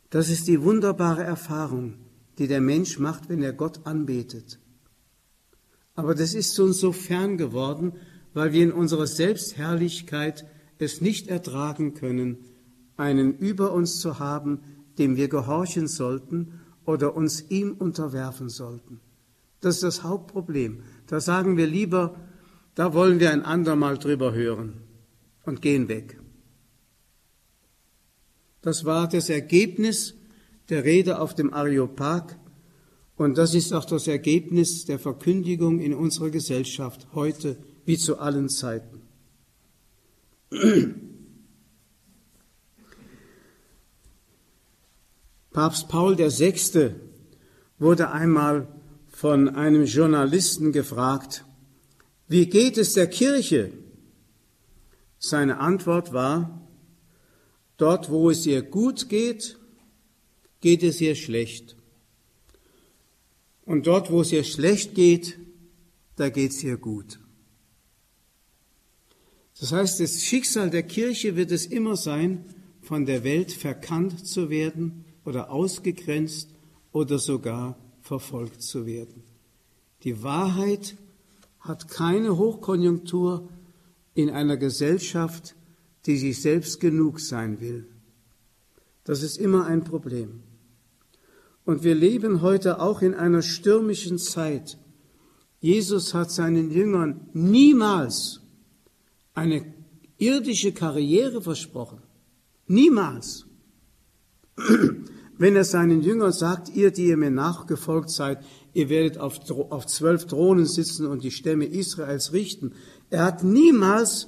Das 0.10 0.30
ist 0.30 0.48
die 0.48 0.62
wunderbare 0.62 1.24
Erfahrung, 1.24 1.96
die 2.38 2.48
der 2.48 2.62
Mensch 2.62 3.00
macht, 3.00 3.30
wenn 3.30 3.42
er 3.42 3.54
Gott 3.54 3.86
anbetet. 3.86 4.60
Aber 5.96 6.14
das 6.14 6.34
ist 6.34 6.58
uns 6.60 6.80
so 6.80 6.92
fern 6.92 7.38
geworden, 7.38 7.94
weil 8.34 8.54
wir 8.54 8.64
in 8.64 8.72
unserer 8.72 9.08
Selbstherrlichkeit 9.08 10.46
es 10.78 11.02
nicht 11.02 11.28
ertragen 11.28 11.94
können, 11.94 12.38
einen 12.98 13.38
über 13.38 13.72
uns 13.74 14.00
zu 14.00 14.20
haben, 14.20 14.60
dem 14.98 15.16
wir 15.16 15.30
gehorchen 15.30 15.88
sollten 15.88 16.60
oder 16.86 17.16
uns 17.16 17.50
ihm 17.50 17.74
unterwerfen 17.74 18.50
sollten. 18.50 19.00
Das 19.62 19.76
ist 19.76 19.84
das 19.84 20.04
Hauptproblem. 20.04 20.84
Da 21.08 21.20
sagen 21.20 21.58
wir 21.58 21.68
lieber, 21.68 22.16
da 22.76 22.94
wollen 22.94 23.20
wir 23.20 23.32
ein 23.32 23.44
andermal 23.44 23.98
drüber 23.98 24.34
hören 24.34 24.82
und 25.44 25.62
gehen 25.62 25.88
weg. 25.88 26.20
Das 28.62 28.86
war 28.86 29.08
das 29.08 29.30
Ergebnis 29.30 30.16
der 30.70 30.84
Rede 30.84 31.20
auf 31.20 31.36
dem 31.36 31.54
Areopag 31.54 32.36
und 33.16 33.38
das 33.38 33.54
ist 33.54 33.74
auch 33.74 33.86
das 33.86 34.08
Ergebnis 34.08 34.86
der 34.86 35.00
Verkündigung 35.00 35.80
in 35.80 35.94
unserer 35.94 36.30
Gesellschaft 36.30 37.08
heute 37.14 37.58
wie 37.86 37.98
zu 37.98 38.20
allen 38.20 38.50
Zeiten. 38.50 39.02
Papst 45.56 45.88
Paul 45.88 46.18
VI. 46.18 46.96
wurde 47.80 48.12
einmal 48.12 48.68
von 49.08 49.48
einem 49.48 49.86
Journalisten 49.86 50.74
gefragt, 50.74 51.46
wie 52.28 52.48
geht 52.48 52.78
es 52.78 52.92
der 52.92 53.08
Kirche? 53.08 53.72
Seine 55.18 55.62
Antwort 55.62 56.12
war, 56.12 56.68
dort 57.78 58.10
wo 58.10 58.30
es 58.30 58.46
ihr 58.46 58.64
gut 58.64 59.08
geht, 59.08 59.58
geht 60.60 60.84
es 60.84 61.00
ihr 61.00 61.16
schlecht. 61.16 61.78
Und 63.64 63.88
dort 63.88 64.12
wo 64.12 64.20
es 64.20 64.34
ihr 64.34 64.44
schlecht 64.44 64.94
geht, 64.94 65.40
da 66.18 66.28
geht 66.28 66.52
es 66.52 66.62
ihr 66.66 66.76
gut. 66.76 67.22
Das 69.58 69.72
heißt, 69.72 70.02
das 70.02 70.22
Schicksal 70.22 70.70
der 70.70 70.84
Kirche 70.84 71.38
wird 71.38 71.54
es 71.54 71.66
immer 71.66 71.96
sein, 71.96 72.44
von 72.82 73.06
der 73.06 73.24
Welt 73.24 73.54
verkannt 73.54 74.28
zu 74.28 74.50
werden 74.50 75.05
oder 75.26 75.50
ausgegrenzt 75.50 76.50
oder 76.92 77.20
sogar 77.20 77.78
verfolgt 78.02 78.62
zu 78.62 78.86
werden. 78.86 79.24
Die 80.04 80.24
Wahrheit 80.24 80.96
hat 81.60 81.90
keine 81.90 82.38
Hochkonjunktur 82.38 83.50
in 84.14 84.30
einer 84.30 84.56
Gesellschaft, 84.56 85.56
die 86.06 86.18
sich 86.18 86.42
selbst 86.42 86.80
genug 86.80 87.20
sein 87.20 87.60
will. 87.60 87.88
Das 89.04 89.24
ist 89.24 89.38
immer 89.38 89.66
ein 89.66 89.84
Problem. 89.84 90.44
Und 91.66 91.84
wir 91.84 91.96
leben 91.96 92.42
heute 92.42 92.80
auch 92.80 93.02
in 93.02 93.16
einer 93.16 93.42
stürmischen 93.42 94.20
Zeit. 94.20 94.78
Jesus 95.60 96.14
hat 96.14 96.32
seinen 96.32 96.70
Jüngern 96.70 97.28
niemals 97.34 98.42
eine 99.34 99.74
irdische 100.18 100.72
Karriere 100.72 101.42
versprochen. 101.42 102.02
Niemals. 102.68 103.48
Wenn 105.38 105.56
er 105.56 105.66
seinen 105.66 106.02
Jüngern 106.02 106.32
sagt, 106.32 106.70
ihr, 106.70 106.92
die 106.92 107.08
ihr 107.08 107.18
mir 107.18 107.32
nachgefolgt 107.32 108.10
seid, 108.10 108.40
ihr 108.74 108.90
werdet 108.90 109.18
auf, 109.18 109.40
auf 109.70 109.86
zwölf 109.86 110.26
Thronen 110.26 110.66
sitzen 110.66 111.08
und 111.08 111.24
die 111.24 111.32
Stämme 111.32 111.66
Israels 111.66 112.32
richten. 112.32 112.74
Er 113.10 113.26
hat 113.26 113.44
niemals 113.44 114.28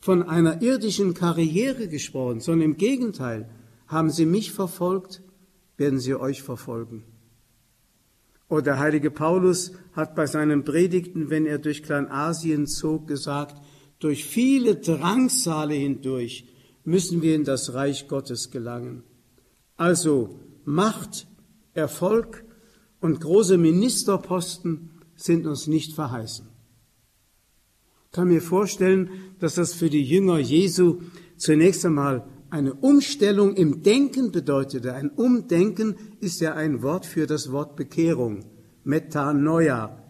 von 0.00 0.22
einer 0.22 0.62
irdischen 0.62 1.14
Karriere 1.14 1.88
gesprochen, 1.88 2.40
sondern 2.40 2.70
im 2.70 2.76
Gegenteil, 2.76 3.48
haben 3.88 4.10
sie 4.10 4.26
mich 4.26 4.52
verfolgt, 4.52 5.22
werden 5.76 5.98
sie 5.98 6.14
euch 6.14 6.42
verfolgen. 6.42 7.04
Oder 8.48 8.62
der 8.62 8.78
heilige 8.78 9.10
Paulus 9.10 9.72
hat 9.92 10.14
bei 10.14 10.26
seinen 10.26 10.64
Predigten, 10.64 11.30
wenn 11.30 11.46
er 11.46 11.58
durch 11.58 11.82
Kleinasien 11.82 12.66
zog, 12.66 13.08
gesagt, 13.08 13.60
durch 13.98 14.24
viele 14.24 14.76
Drangsale 14.76 15.74
hindurch 15.74 16.46
müssen 16.84 17.22
wir 17.22 17.34
in 17.34 17.44
das 17.44 17.74
Reich 17.74 18.06
Gottes 18.06 18.50
gelangen. 18.50 19.02
Also 19.76 20.40
Macht, 20.64 21.26
Erfolg 21.74 22.44
und 23.00 23.20
große 23.20 23.58
Ministerposten 23.58 24.90
sind 25.14 25.46
uns 25.46 25.66
nicht 25.66 25.94
verheißen. 25.94 26.48
Ich 28.06 28.12
kann 28.12 28.28
mir 28.28 28.40
vorstellen, 28.40 29.10
dass 29.38 29.56
das 29.56 29.74
für 29.74 29.90
die 29.90 30.02
Jünger 30.02 30.38
Jesu 30.38 31.00
zunächst 31.36 31.84
einmal 31.84 32.26
eine 32.48 32.74
Umstellung 32.74 33.54
im 33.54 33.82
Denken 33.82 34.32
bedeutete. 34.32 34.94
Ein 34.94 35.10
Umdenken 35.10 35.96
ist 36.20 36.40
ja 36.40 36.54
ein 36.54 36.82
Wort 36.82 37.04
für 37.04 37.26
das 37.26 37.52
Wort 37.52 37.76
Bekehrung. 37.76 38.46
Metanoia. 38.84 40.02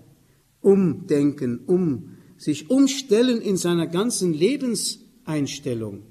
Umdenken, 0.61 1.61
um, 1.67 2.17
sich 2.37 2.71
umstellen 2.71 3.41
in 3.41 3.57
seiner 3.57 3.87
ganzen 3.87 4.33
Lebenseinstellung. 4.33 6.03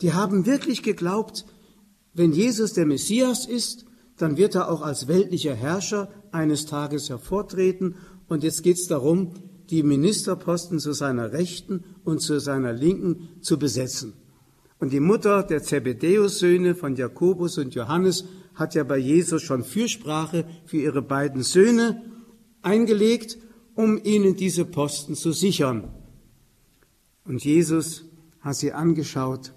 Die 0.00 0.12
haben 0.12 0.46
wirklich 0.46 0.82
geglaubt, 0.82 1.44
wenn 2.14 2.32
Jesus 2.32 2.74
der 2.74 2.86
Messias 2.86 3.46
ist, 3.46 3.86
dann 4.18 4.36
wird 4.36 4.54
er 4.54 4.70
auch 4.70 4.82
als 4.82 5.08
weltlicher 5.08 5.54
Herrscher 5.54 6.08
eines 6.30 6.66
Tages 6.66 7.08
hervortreten. 7.08 7.96
Und 8.28 8.42
jetzt 8.42 8.62
geht 8.62 8.76
es 8.76 8.86
darum, 8.86 9.32
die 9.70 9.82
Ministerposten 9.82 10.78
zu 10.78 10.92
seiner 10.92 11.32
Rechten 11.32 11.84
und 12.04 12.20
zu 12.20 12.38
seiner 12.40 12.72
Linken 12.72 13.30
zu 13.40 13.58
besetzen. 13.58 14.12
Und 14.78 14.92
die 14.92 15.00
Mutter 15.00 15.42
der 15.42 15.62
Zebedäus-Söhne 15.62 16.74
von 16.74 16.96
Jakobus 16.96 17.56
und 17.56 17.74
Johannes 17.74 18.24
hat 18.54 18.74
ja 18.74 18.84
bei 18.84 18.98
Jesus 18.98 19.42
schon 19.42 19.64
Fürsprache 19.64 20.44
für 20.66 20.76
ihre 20.76 21.02
beiden 21.02 21.42
Söhne 21.42 22.02
eingelegt, 22.60 23.38
um 23.74 23.98
ihnen 24.02 24.36
diese 24.36 24.64
Posten 24.64 25.14
zu 25.14 25.32
sichern. 25.32 25.88
Und 27.24 27.44
Jesus 27.44 28.04
hat 28.40 28.56
sie 28.56 28.72
angeschaut 28.72 29.52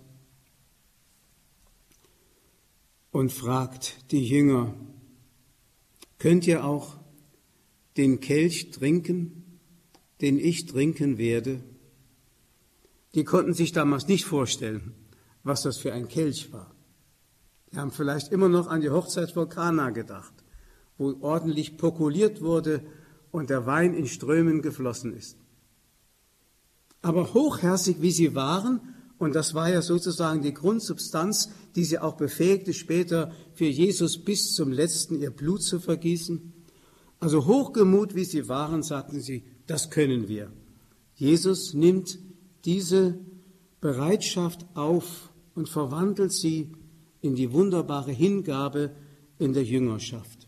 und 3.15 3.32
fragt 3.32 4.12
die 4.12 4.28
Jünger, 4.28 4.73
könnt 6.19 6.45
ihr 6.47 6.65
auch 6.65 6.97
den 7.95 8.19
Kelch 8.19 8.71
trinken, 8.71 9.58
den 10.19 10.38
ich 10.38 10.65
trinken 10.65 11.17
werde? 11.17 11.63
Die 13.13 13.23
konnten 13.23 13.54
sich 13.54 13.71
damals 13.71 14.10
nicht 14.10 14.25
vorstellen, 14.25 14.91
was 15.43 15.62
das 15.62 15.78
für 15.78 15.93
ein 15.93 16.10
Kelch 16.10 16.51
war. 16.51 16.75
Wir 17.71 17.80
haben 17.80 17.91
vielleicht 17.91 18.34
immer 18.34 18.49
noch 18.49 18.67
an 18.67 18.82
die 18.82 18.89
Hochzeit 18.89 19.32
vor 19.32 19.47
Kana 19.47 19.91
gedacht, 19.91 20.34
wo 20.97 21.15
ordentlich 21.21 21.78
pokuliert 21.78 22.41
wurde 22.41 22.84
und 23.32 23.49
der 23.49 23.65
Wein 23.65 23.93
in 23.93 24.08
Strömen 24.08 24.62
geflossen 24.62 25.15
ist. 25.15 25.38
Aber 27.01 27.34
hochherzig 27.34 28.01
wie 28.01 28.12
sie 28.12 28.36
waren, 28.36 28.94
und 29.17 29.34
das 29.34 29.54
war 29.54 29.69
ja 29.69 29.82
sozusagen 29.82 30.41
die 30.41 30.54
Grundsubstanz, 30.54 31.49
die 31.75 31.86
sie 31.86 31.99
auch 31.99 32.17
befähigte, 32.17 32.73
später 32.73 33.32
für 33.54 33.65
Jesus 33.65 34.17
bis 34.17 34.54
zum 34.54 34.71
letzten 34.71 35.19
ihr 35.21 35.32
Blut 35.32 35.63
zu 35.63 35.80
vergießen. 35.80 36.54
Also 37.19 37.45
hochgemut 37.45 38.15
wie 38.15 38.25
sie 38.25 38.49
waren, 38.49 38.84
sagten 38.84 39.21
sie, 39.21 39.45
das 39.67 39.89
können 39.89 40.28
wir. 40.28 40.51
Jesus 41.15 41.73
nimmt 41.73 42.19
diese 42.65 43.17
Bereitschaft 43.80 44.65
auf 44.73 45.32
und 45.54 45.69
verwandelt 45.69 46.34
sie 46.34 46.73
in 47.21 47.36
die 47.36 47.54
wunderbare 47.54 48.12
Hingabe 48.12 48.91
in 49.39 49.54
der 49.54 49.63
Jüngerschaft. 49.63 50.47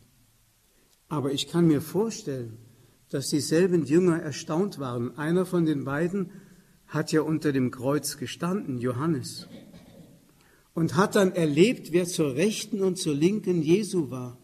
Aber 1.07 1.31
ich 1.31 1.47
kann 1.47 1.67
mir 1.67 1.81
vorstellen, 1.81 2.57
dass 3.09 3.29
dieselben 3.29 3.85
Jünger 3.85 4.21
erstaunt 4.21 4.79
waren. 4.79 5.17
Einer 5.17 5.45
von 5.45 5.65
den 5.65 5.85
beiden 5.85 6.31
hat 6.87 7.11
ja 7.11 7.21
unter 7.21 7.51
dem 7.51 7.71
Kreuz 7.71 8.17
gestanden, 8.17 8.79
Johannes, 8.79 9.47
und 10.73 10.95
hat 10.95 11.15
dann 11.15 11.33
erlebt, 11.33 11.91
wer 11.91 12.05
zur 12.05 12.35
rechten 12.35 12.81
und 12.81 12.97
zur 12.97 13.15
linken 13.15 13.61
Jesu 13.61 14.09
war. 14.09 14.37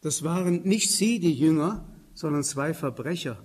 Das 0.00 0.24
waren 0.24 0.62
nicht 0.62 0.90
sie, 0.90 1.20
die 1.20 1.32
Jünger, 1.32 1.88
sondern 2.12 2.42
zwei 2.42 2.74
Verbrecher, 2.74 3.42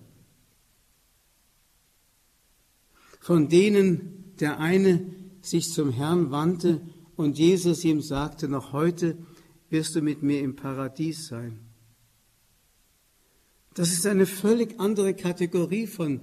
von 3.19 3.47
denen 3.47 4.35
der 4.39 4.59
eine 4.59 5.05
sich 5.41 5.71
zum 5.71 5.91
Herrn 5.91 6.31
wandte 6.31 6.81
und 7.15 7.37
Jesus 7.37 7.83
ihm 7.83 8.01
sagte, 8.01 8.47
noch 8.47 8.73
heute 8.73 9.17
wirst 9.69 9.95
du 9.95 10.01
mit 10.01 10.23
mir 10.23 10.41
im 10.41 10.55
Paradies 10.55 11.27
sein. 11.27 11.66
Das 13.77 13.91
ist 13.91 14.07
eine 14.07 14.25
völlig 14.25 14.79
andere 14.79 15.13
Kategorie 15.13 15.85
von 15.85 16.19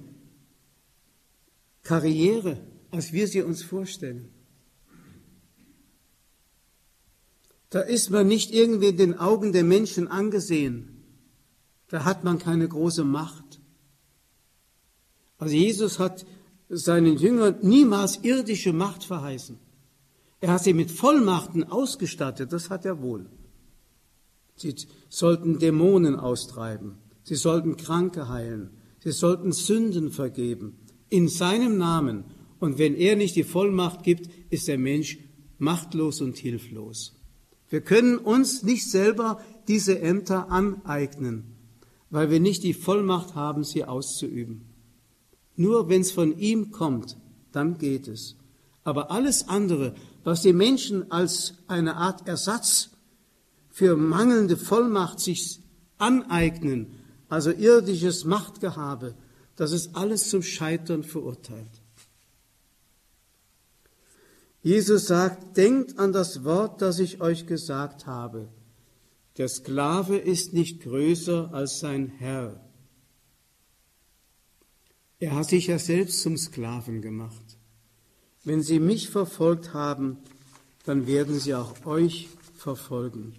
Karriere, 1.83 2.59
als 2.91 3.13
wir 3.13 3.29
sie 3.29 3.43
uns 3.43 3.63
vorstellen. 3.63 4.27
Da 7.69 7.79
ist 7.79 8.09
man 8.09 8.27
nicht 8.27 8.51
irgendwie 8.51 8.89
in 8.89 8.97
den 8.97 9.17
Augen 9.17 9.53
der 9.53 9.63
Menschen 9.63 10.09
angesehen. 10.09 11.01
Da 11.87 12.03
hat 12.03 12.25
man 12.25 12.39
keine 12.39 12.67
große 12.67 13.05
Macht. 13.05 13.61
Also 15.37 15.55
Jesus 15.55 15.97
hat 15.97 16.25
seinen 16.67 17.15
Jüngern 17.15 17.59
niemals 17.61 18.17
irdische 18.21 18.73
Macht 18.73 19.05
verheißen. 19.05 19.57
Er 20.41 20.51
hat 20.51 20.65
sie 20.65 20.73
mit 20.73 20.91
Vollmachten 20.91 21.63
ausgestattet, 21.63 22.51
das 22.51 22.69
hat 22.69 22.83
er 22.83 23.01
wohl. 23.01 23.29
Sie 24.57 24.75
sollten 25.07 25.57
Dämonen 25.59 26.17
austreiben, 26.17 26.97
sie 27.25 27.35
sollten 27.35 27.75
Kranke 27.75 28.29
heilen, 28.29 28.69
sie 29.03 29.11
sollten 29.11 29.51
Sünden 29.51 30.11
vergeben, 30.11 30.77
in 31.09 31.27
seinem 31.27 31.77
Namen. 31.77 32.23
Und 32.59 32.77
wenn 32.77 32.95
er 32.95 33.15
nicht 33.15 33.35
die 33.35 33.43
Vollmacht 33.43 34.03
gibt, 34.03 34.29
ist 34.49 34.67
der 34.67 34.77
Mensch 34.77 35.17
machtlos 35.57 36.21
und 36.21 36.37
hilflos. 36.37 37.15
Wir 37.69 37.81
können 37.81 38.17
uns 38.17 38.63
nicht 38.63 38.89
selber 38.89 39.41
diese 39.67 39.99
Ämter 39.99 40.49
aneignen, 40.49 41.55
weil 42.09 42.29
wir 42.29 42.39
nicht 42.39 42.63
die 42.63 42.73
Vollmacht 42.73 43.35
haben, 43.35 43.63
sie 43.63 43.83
auszuüben. 43.83 44.65
Nur 45.55 45.89
wenn 45.89 46.01
es 46.01 46.11
von 46.11 46.37
ihm 46.37 46.71
kommt, 46.71 47.17
dann 47.51 47.77
geht 47.77 48.07
es. 48.07 48.35
Aber 48.83 49.09
alles 49.09 49.47
andere, 49.47 49.95
was 50.23 50.43
die 50.43 50.53
Menschen 50.53 51.11
als 51.11 51.55
eine 51.67 51.95
Art 51.95 52.27
Ersatz 52.27 52.91
für 53.71 53.97
mangelnde 53.97 54.57
Vollmacht 54.57 55.19
sich 55.19 55.59
aneignen, 55.97 56.87
also 57.29 57.51
irdisches 57.51 58.25
Machtgehabe, 58.25 59.15
das 59.55 59.71
ist 59.71 59.95
alles 59.95 60.29
zum 60.29 60.43
Scheitern 60.43 61.03
verurteilt. 61.03 61.81
Jesus 64.61 65.05
sagt, 65.07 65.57
denkt 65.57 65.99
an 65.99 66.11
das 66.11 66.43
Wort, 66.43 66.81
das 66.81 66.99
ich 66.99 67.21
euch 67.21 67.45
gesagt 67.45 68.07
habe. 68.07 68.47
Der 69.37 69.47
Sklave 69.47 70.17
ist 70.17 70.53
nicht 70.53 70.81
größer 70.81 71.53
als 71.53 71.79
sein 71.79 72.07
Herr. 72.07 72.59
Er 75.19 75.35
hat 75.35 75.49
sich 75.49 75.67
ja 75.67 75.77
selbst 75.77 76.21
zum 76.21 76.37
Sklaven 76.37 77.01
gemacht. 77.01 77.57
Wenn 78.43 78.61
sie 78.61 78.79
mich 78.79 79.09
verfolgt 79.09 79.73
haben, 79.73 80.17
dann 80.85 81.07
werden 81.07 81.39
sie 81.39 81.53
auch 81.53 81.85
euch 81.85 82.29
verfolgen. 82.55 83.35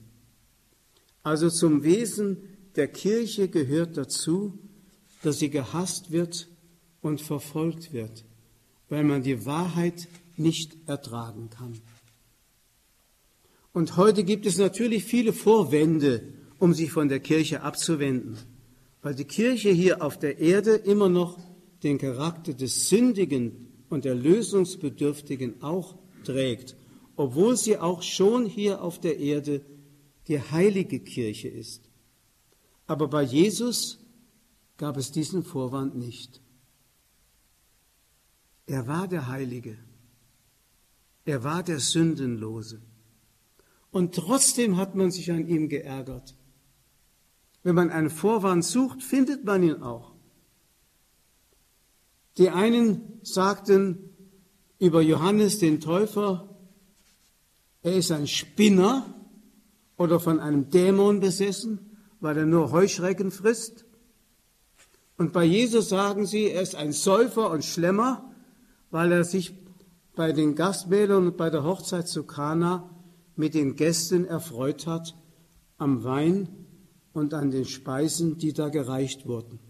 Also 1.23 1.51
zum 1.51 1.83
Wesen 1.83 2.56
der 2.77 2.89
Kirche 2.89 3.49
gehört 3.49 3.97
dazu, 3.97 4.59
dass 5.23 5.39
sie 5.39 5.51
gehasst 5.51 6.11
wird 6.11 6.49
und 7.01 7.21
verfolgt 7.21 7.93
wird, 7.93 8.25
weil 8.89 9.05
man 9.05 9.23
die 9.23 9.45
Wahrheit 9.47 10.09
nicht 10.37 10.77
ertragen 10.87 11.51
kann. 11.51 11.81
Und 13.73 13.97
heute 13.97 14.25
gibt 14.25 14.47
es 14.47 14.59
natürlich 14.59 15.05
viele 15.05 15.33
Vorwände, 15.33 16.23
um 16.59 16.73
sich 16.73 16.91
von 16.93 17.09
der 17.09 17.21
Kirche 17.21 17.63
abzuwenden, 17.63 18.39
weil 19.03 19.15
die 19.15 19.25
Kirche 19.25 19.71
hier 19.71 20.03
auf 20.03 20.19
der 20.19 20.39
Erde 20.39 20.73
immer 20.75 21.09
noch 21.09 21.39
den 21.83 21.99
Charakter 21.99 22.55
des 22.55 22.89
Sündigen 22.89 23.85
und 23.89 24.05
der 24.05 24.15
Lösungsbedürftigen 24.15 25.63
auch 25.63 25.97
trägt, 26.25 26.77
obwohl 27.17 27.57
sie 27.57 27.79
auch 27.79 28.03
schon 28.03 28.47
hier 28.47 28.83
auf 28.83 29.01
der 29.01 29.19
Erde 29.19 29.61
die 30.29 30.41
heilige 30.41 31.01
Kirche 31.01 31.49
ist. 31.49 31.86
Aber 32.87 33.09
bei 33.09 33.23
Jesus 33.23 33.99
gab 34.77 34.97
es 34.97 35.11
diesen 35.11 35.43
Vorwand 35.43 35.97
nicht. 35.97 36.41
Er 38.67 38.87
war 38.87 39.09
der 39.09 39.29
Heilige. 39.29 39.79
Er 41.25 41.43
war 41.45 41.63
der 41.63 41.81
Sündenlose. 41.81 42.81
Und 43.91 44.15
trotzdem 44.15 44.77
hat 44.77 44.95
man 44.95 45.11
sich 45.11 45.31
an 45.33 45.47
ihm 45.47 45.69
geärgert. 45.69 46.35
Wenn 47.63 47.75
man 47.75 47.91
einen 47.91 48.11
Vorwand 48.11 48.65
sucht, 48.65 49.03
findet 49.03 49.45
man 49.45 49.63
ihn 49.63 49.83
auch. 49.83 50.13
Die 52.39 52.51
einen 52.51 53.21
sagten 53.23 54.11
über 54.79 55.01
Johannes 55.01 55.59
den 55.59 55.81
Täufer, 55.81 56.57
er 57.83 57.97
ist 57.97 58.13
ein 58.13 58.27
Spinner 58.27 59.15
oder 59.97 60.21
von 60.21 60.39
einem 60.39 60.71
Dämon 60.71 61.21
besessen, 61.21 61.86
weil 62.27 62.39
er 62.39 62.45
nur 62.45 62.73
Heuschrecken 62.73 63.31
frisst. 63.31 63.85
Und 65.17 65.33
bei 65.33 65.45
Jesus 65.45 65.91
sagen 65.91 66.27
sie, 66.27 66.51
er 66.51 66.61
ist 66.61 66.75
ein 66.75 66.91
Säufer 66.91 67.53
und 67.53 67.65
Schlemmer, 67.65 68.33
weil 68.91 69.13
er 69.13 69.23
sich 69.23 69.55
bei 70.17 70.33
den 70.33 70.57
Gastmählern 70.57 71.29
und 71.29 71.37
bei 71.37 71.51
der 71.51 71.63
Hochzeit 71.63 72.09
zu 72.09 72.25
Kana 72.25 72.91
mit 73.37 73.55
den 73.55 73.77
Gästen 73.77 74.25
erfreut 74.25 74.89
hat 74.89 75.15
am 75.79 76.03
Wein 76.03 76.49
und 77.13 77.33
an 77.33 77.53
den 77.53 77.65
Speisen, 77.65 78.39
die 78.39 78.53
da 78.53 78.71
gereicht 78.71 79.29
wurden. 79.29 79.61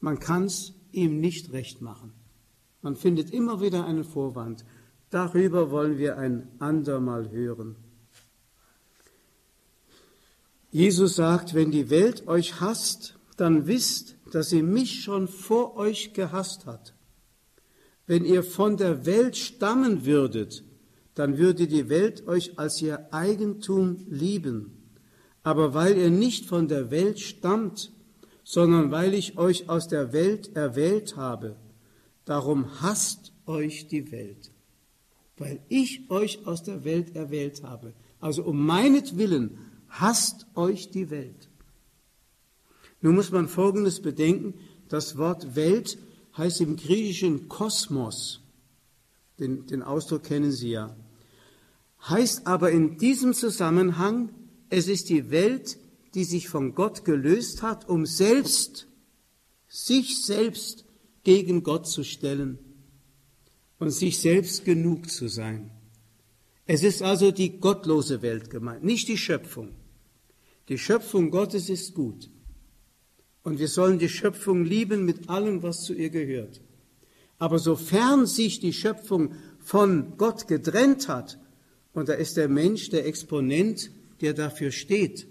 Man 0.00 0.18
kann 0.18 0.46
es 0.46 0.74
ihm 0.90 1.20
nicht 1.20 1.52
recht 1.52 1.80
machen. 1.80 2.12
Man 2.82 2.96
findet 2.96 3.30
immer 3.30 3.60
wieder 3.60 3.86
einen 3.86 4.02
Vorwand. 4.02 4.64
Darüber 5.10 5.70
wollen 5.70 5.96
wir 5.96 6.18
ein 6.18 6.48
andermal 6.58 7.30
hören. 7.30 7.76
Jesus 10.70 11.16
sagt, 11.16 11.54
wenn 11.54 11.72
die 11.72 11.90
Welt 11.90 12.28
euch 12.28 12.60
hasst, 12.60 13.18
dann 13.36 13.66
wisst, 13.66 14.16
dass 14.30 14.50
sie 14.50 14.62
mich 14.62 15.02
schon 15.02 15.26
vor 15.26 15.76
euch 15.76 16.12
gehasst 16.12 16.66
hat. 16.66 16.94
Wenn 18.06 18.24
ihr 18.24 18.42
von 18.42 18.76
der 18.76 19.06
Welt 19.06 19.36
stammen 19.36 20.04
würdet, 20.04 20.64
dann 21.14 21.38
würde 21.38 21.66
die 21.66 21.88
Welt 21.88 22.26
euch 22.28 22.58
als 22.58 22.80
ihr 22.80 23.12
Eigentum 23.12 23.98
lieben. 24.08 24.94
Aber 25.42 25.74
weil 25.74 25.96
ihr 25.96 26.10
nicht 26.10 26.46
von 26.46 26.68
der 26.68 26.90
Welt 26.90 27.18
stammt, 27.18 27.92
sondern 28.44 28.90
weil 28.90 29.14
ich 29.14 29.38
euch 29.38 29.68
aus 29.68 29.88
der 29.88 30.12
Welt 30.12 30.54
erwählt 30.56 31.16
habe, 31.16 31.56
darum 32.24 32.80
hasst 32.80 33.32
euch 33.46 33.88
die 33.88 34.12
Welt. 34.12 34.52
Weil 35.36 35.60
ich 35.68 36.10
euch 36.10 36.46
aus 36.46 36.62
der 36.62 36.84
Welt 36.84 37.16
erwählt 37.16 37.62
habe. 37.62 37.92
Also 38.20 38.44
um 38.44 38.64
meinetwillen 38.64 39.58
hasst 39.90 40.46
euch 40.54 40.90
die 40.90 41.10
Welt. 41.10 41.48
Nun 43.00 43.14
muss 43.14 43.30
man 43.30 43.48
Folgendes 43.48 44.00
bedenken. 44.00 44.54
Das 44.88 45.16
Wort 45.16 45.56
Welt 45.56 45.98
heißt 46.36 46.60
im 46.60 46.76
Griechischen 46.76 47.48
Kosmos. 47.48 48.40
Den, 49.38 49.66
den 49.66 49.82
Ausdruck 49.82 50.24
kennen 50.24 50.52
Sie 50.52 50.70
ja. 50.70 50.96
Heißt 52.08 52.46
aber 52.46 52.70
in 52.70 52.98
diesem 52.98 53.34
Zusammenhang, 53.34 54.30
es 54.68 54.88
ist 54.88 55.08
die 55.08 55.30
Welt, 55.30 55.78
die 56.14 56.24
sich 56.24 56.48
von 56.48 56.74
Gott 56.74 57.04
gelöst 57.04 57.62
hat, 57.62 57.88
um 57.88 58.06
selbst, 58.06 58.86
sich 59.68 60.24
selbst 60.24 60.84
gegen 61.22 61.62
Gott 61.62 61.86
zu 61.86 62.04
stellen 62.04 62.58
und 63.78 63.90
sich 63.90 64.18
selbst 64.18 64.64
genug 64.64 65.10
zu 65.10 65.28
sein. 65.28 65.70
Es 66.66 66.82
ist 66.82 67.02
also 67.02 67.32
die 67.32 67.58
gottlose 67.58 68.22
Welt 68.22 68.50
gemeint, 68.50 68.84
nicht 68.84 69.08
die 69.08 69.18
Schöpfung. 69.18 69.74
Die 70.70 70.78
Schöpfung 70.78 71.30
Gottes 71.30 71.68
ist 71.68 71.94
gut. 71.94 72.30
Und 73.42 73.58
wir 73.58 73.66
sollen 73.66 73.98
die 73.98 74.08
Schöpfung 74.08 74.64
lieben 74.64 75.04
mit 75.04 75.28
allem, 75.28 75.64
was 75.64 75.82
zu 75.82 75.94
ihr 75.94 76.10
gehört. 76.10 76.60
Aber 77.38 77.58
sofern 77.58 78.26
sich 78.26 78.60
die 78.60 78.72
Schöpfung 78.72 79.34
von 79.58 80.16
Gott 80.16 80.46
getrennt 80.46 81.08
hat, 81.08 81.38
und 81.92 82.08
da 82.08 82.12
ist 82.12 82.36
der 82.36 82.48
Mensch 82.48 82.88
der 82.90 83.04
Exponent, 83.04 83.90
der 84.20 84.32
dafür 84.32 84.70
steht, 84.70 85.26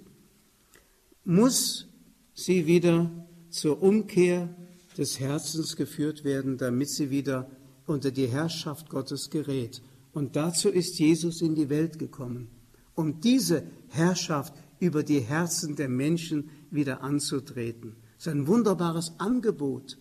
muss 1.23 1.88
sie 2.34 2.67
wieder 2.67 3.10
zur 3.49 3.82
Umkehr 3.82 4.54
des 4.97 5.21
Herzens 5.21 5.78
geführt 5.78 6.25
werden, 6.25 6.58
damit 6.58 6.89
sie 6.89 7.12
wieder 7.12 7.49
unter 7.86 8.12
die 8.12 8.28
Herrschaft 8.28 8.89
Gottes 8.89 9.30
gerät. 9.30 9.82
Und 10.12 10.36
dazu 10.36 10.67
ist 10.67 10.99
Jesus 10.99 11.41
in 11.41 11.56
die 11.56 11.69
Welt 11.69 11.97
gekommen, 11.97 12.49
um 12.93 13.21
diese 13.21 13.63
Herrschaft 13.88 14.54
über 14.80 15.04
die 15.04 15.20
Herzen 15.20 15.76
der 15.76 15.89
Menschen 15.89 16.50
wieder 16.72 17.02
anzutreten. 17.02 17.96
Das 18.18 18.28
ist 18.28 18.34
ein 18.34 18.48
wunderbares 18.48 19.13
Angebot. 19.18 19.98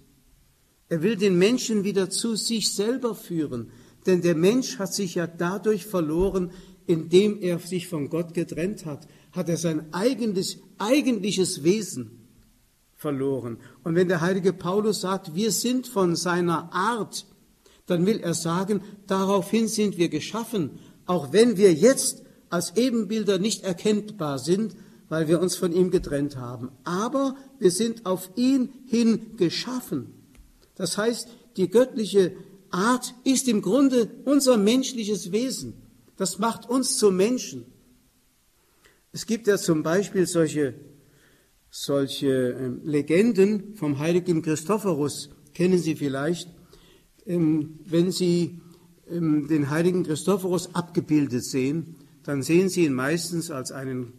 Er 0.89 1.03
will 1.03 1.17
den 1.17 1.39
Menschen 1.39 1.85
wieder 1.85 2.11
zu 2.11 2.35
sich 2.35 2.73
selber 2.73 3.15
führen, 3.15 3.71
denn 4.07 4.23
der 4.23 4.35
Mensch 4.35 4.79
hat 4.79 4.95
sich 4.95 5.17
ja 5.17 5.27
dadurch 5.27 5.85
verloren, 5.85 6.51
indem 6.87 7.39
er 7.41 7.59
sich 7.59 7.89
von 7.89 8.09
Gott 8.09 8.33
getrennt 8.33 8.87
hat, 8.87 9.07
hat 9.33 9.49
er 9.49 9.59
sein 9.59 9.93
eigenes, 9.93 10.59
eigentliches 10.79 11.63
Wesen 11.63 12.19
verloren. 12.95 13.59
Und 13.85 13.95
wenn 13.95 14.09
der 14.09 14.23
heilige 14.23 14.53
Paulus 14.53 15.03
sagt, 15.03 15.35
wir 15.35 15.53
sind 15.53 15.87
von 15.87 16.17
seiner 16.17 16.73
Art, 16.73 17.27
dann 17.87 18.07
will 18.07 18.21
er 18.21 18.35
sagen, 18.35 18.83
daraufhin 19.07 19.69
sind 19.69 19.99
wir 19.99 20.09
geschaffen, 20.09 20.79
auch 21.07 21.33
wenn 21.33 21.57
wir 21.57 21.73
jetzt 21.73 22.23
als 22.51 22.77
Ebenbilder 22.77 23.39
nicht 23.39 23.65
erkennbar 23.65 24.39
sind, 24.39 24.75
weil 25.09 25.29
wir 25.29 25.41
uns 25.41 25.57
von 25.57 25.73
ihm 25.73 25.91
getrennt 25.91 26.37
haben. 26.37 26.71
Aber 26.85 27.37
wir 27.59 27.71
sind 27.71 28.07
auf 28.07 28.31
ihn 28.37 28.71
hin 28.87 29.37
geschaffen. 29.37 30.15
Das 30.75 30.99
heißt, 30.99 31.29
die 31.57 31.69
göttliche 31.69 32.33
Art 32.71 33.15
ist 33.25 33.49
im 33.49 33.63
Grunde 33.63 34.11
unser 34.25 34.57
menschliches 34.57 35.33
Wesen. 35.33 35.75
Das 36.17 36.39
macht 36.39 36.69
uns 36.69 36.99
zu 36.99 37.11
Menschen. 37.11 37.65
Es 39.13 39.27
gibt 39.27 39.47
ja 39.47 39.57
zum 39.57 39.83
Beispiel 39.83 40.27
solche, 40.27 40.75
solche 41.71 42.29
ähm, 42.29 42.81
Legenden 42.85 43.75
vom 43.75 43.99
heiligen 43.99 44.43
Christophorus, 44.43 45.31
kennen 45.55 45.79
Sie 45.79 45.97
vielleicht, 45.97 46.51
ähm, 47.25 47.81
wenn 47.87 48.13
Sie 48.13 48.61
ähm, 49.11 49.49
den 49.49 49.71
heiligen 49.71 50.05
Christophorus 50.05 50.75
abgebildet 50.75 51.45
sehen, 51.45 51.97
dann 52.29 52.43
sehen 52.43 52.69
Sie 52.69 52.85
ihn 52.85 52.93
meistens 52.93 53.51
als 53.51 53.73
einen 53.73 54.13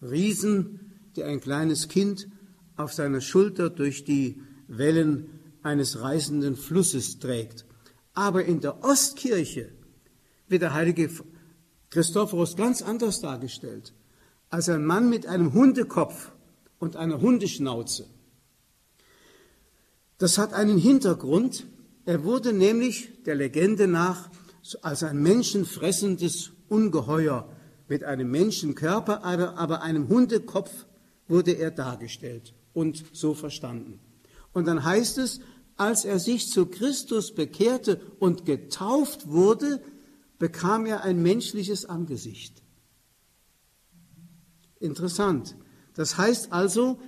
Riesen, 0.00 0.94
der 1.14 1.26
ein 1.26 1.42
kleines 1.42 1.88
Kind 1.88 2.26
auf 2.74 2.94
seiner 2.94 3.20
Schulter 3.20 3.68
durch 3.68 4.06
die 4.06 4.40
Wellen 4.66 5.26
eines 5.62 6.00
reißenden 6.00 6.56
Flusses 6.56 7.18
trägt. 7.18 7.66
Aber 8.14 8.46
in 8.46 8.62
der 8.62 8.82
Ostkirche 8.82 9.72
wird 10.48 10.62
der 10.62 10.72
heilige 10.72 11.10
Christophorus 11.90 12.56
ganz 12.56 12.80
anders 12.80 13.20
dargestellt, 13.20 13.92
als 14.48 14.70
ein 14.70 14.86
Mann 14.86 15.10
mit 15.10 15.26
einem 15.26 15.52
Hundekopf 15.52 16.32
und 16.78 16.96
einer 16.96 17.20
Hundeschnauze. 17.20 18.06
Das 20.16 20.38
hat 20.38 20.54
einen 20.54 20.78
Hintergrund. 20.78 21.66
Er 22.06 22.24
wurde 22.24 22.54
nämlich 22.54 23.22
der 23.26 23.34
Legende 23.34 23.86
nach 23.86 24.30
als 24.80 25.02
ein 25.02 25.22
menschenfressendes 25.22 26.52
Ungeheuer 26.70 27.48
mit 27.88 28.04
einem 28.04 28.30
Menschenkörper, 28.30 29.24
aber 29.24 29.82
einem 29.82 30.08
Hundekopf 30.08 30.86
wurde 31.28 31.52
er 31.52 31.70
dargestellt 31.70 32.54
und 32.72 33.04
so 33.12 33.34
verstanden. 33.34 34.00
Und 34.52 34.66
dann 34.66 34.84
heißt 34.84 35.18
es, 35.18 35.40
als 35.76 36.04
er 36.04 36.18
sich 36.18 36.50
zu 36.50 36.66
Christus 36.66 37.34
bekehrte 37.34 38.00
und 38.18 38.44
getauft 38.44 39.28
wurde, 39.28 39.82
bekam 40.38 40.86
er 40.86 41.02
ein 41.04 41.22
menschliches 41.22 41.84
Angesicht. 41.84 42.62
Interessant. 44.78 45.56
Das 45.94 46.16
heißt 46.16 46.52
also, 46.52 46.98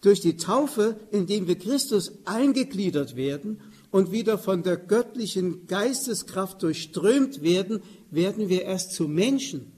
durch 0.00 0.20
die 0.20 0.36
Taufe, 0.36 0.98
indem 1.10 1.46
wir 1.46 1.58
Christus 1.58 2.12
eingegliedert 2.24 3.16
werden 3.16 3.60
und 3.90 4.12
wieder 4.12 4.38
von 4.38 4.62
der 4.62 4.76
göttlichen 4.76 5.66
Geisteskraft 5.66 6.62
durchströmt 6.62 7.42
werden, 7.42 7.82
werden 8.10 8.48
wir 8.48 8.62
erst 8.62 8.92
zu 8.92 9.08
Menschen. 9.08 9.72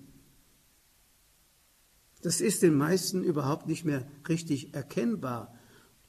Das 2.22 2.40
ist 2.40 2.62
den 2.62 2.74
meisten 2.74 3.24
überhaupt 3.24 3.66
nicht 3.66 3.84
mehr 3.84 4.06
richtig 4.28 4.74
erkennbar. 4.74 5.54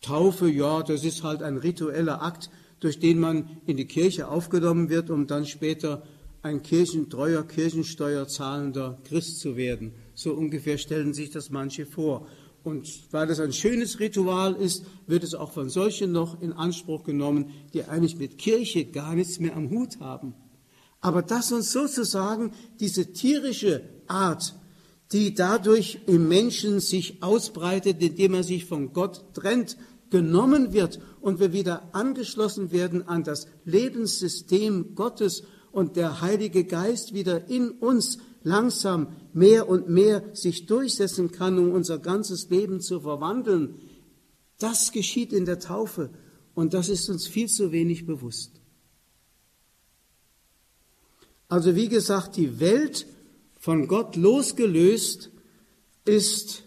Taufe, 0.02 0.50
ja, 0.50 0.84
das 0.84 1.04
ist 1.04 1.24
halt 1.24 1.42
ein 1.42 1.58
ritueller 1.58 2.22
Akt, 2.22 2.52
durch 2.80 3.00
den 3.00 3.20
man 3.20 3.50
in 3.66 3.78
die 3.78 3.88
Kirche 3.88 4.28
aufgenommen 4.28 4.90
wird, 4.90 5.10
um 5.10 5.26
dann 5.26 5.46
später 5.46 6.04
ein 6.42 6.62
kirchentreuer, 6.62 7.48
kirchensteuerzahlender 7.48 9.00
Christ 9.06 9.40
zu 9.40 9.56
werden. 9.56 9.94
So 10.14 10.34
ungefähr 10.34 10.78
stellen 10.78 11.14
sich 11.14 11.32
das 11.32 11.50
manche 11.50 11.86
vor. 11.86 12.28
Und 12.64 13.12
weil 13.12 13.30
es 13.30 13.42
ein 13.42 13.52
schönes 13.52 14.00
Ritual 14.00 14.56
ist, 14.56 14.86
wird 15.06 15.24
es 15.24 15.36
auch 15.36 15.52
von 15.52 15.70
solchen 15.70 16.14
noch 16.14 16.42
in 16.42 16.54
Anspruch 16.54 17.04
genommen, 17.04 17.52
die 17.74 17.84
eigentlich 17.84 18.18
mit 18.18 18.38
Kirche 18.38 18.86
gar 18.86 19.16
nichts 19.16 19.40
mehr 19.40 19.56
am 19.56 19.70
Hut 19.70 20.00
haben. 20.00 20.34
Aber 21.02 21.22
dass 21.22 21.52
uns 21.52 21.74
sozusagen 21.74 22.52
diese 22.80 23.12
tierische 23.12 23.84
Art, 24.08 24.56
die 25.12 25.34
dadurch 25.34 26.00
im 26.08 26.30
Menschen 26.30 26.80
sich 26.80 27.22
ausbreitet, 27.22 28.02
indem 28.02 28.36
er 28.36 28.44
sich 28.44 28.64
von 28.64 28.94
Gott 28.94 29.34
trennt, 29.34 29.76
genommen 30.10 30.72
wird 30.72 31.00
und 31.20 31.42
wir 31.42 31.52
wieder 31.52 31.90
angeschlossen 31.92 32.72
werden 32.72 33.06
an 33.08 33.24
das 33.24 33.48
Lebenssystem 33.66 34.96
Gottes 34.96 35.44
und 35.74 35.98
der 35.98 36.22
Heilige 36.22 36.64
Geist 36.64 37.14
wieder 37.14 37.50
in 37.50 37.72
uns 37.72 38.20
langsam 38.44 39.16
mehr 39.34 39.68
und 39.68 39.90
mehr 39.90 40.24
sich 40.34 40.66
durchsetzen 40.66 41.32
kann, 41.32 41.58
um 41.58 41.72
unser 41.72 42.00
ganzes 42.00 42.50
Leben 42.50 42.82
zu 42.82 43.02
verwandeln. 43.02 43.76
Das 44.60 44.92
geschieht 44.92 45.34
in 45.34 45.46
der 45.46 45.60
Taufe 45.60 46.10
und 46.54 46.74
das 46.74 46.90
ist 46.90 47.10
uns 47.10 47.28
viel 47.28 47.48
zu 47.48 47.72
wenig 47.72 48.06
bewusst. 48.06 48.52
Also 51.48 51.76
wie 51.76 51.88
gesagt, 51.88 52.38
die 52.38 52.60
Welt 52.60 53.06
von 53.60 53.88
Gott 53.88 54.16
losgelöst 54.16 55.30
ist 56.06 56.64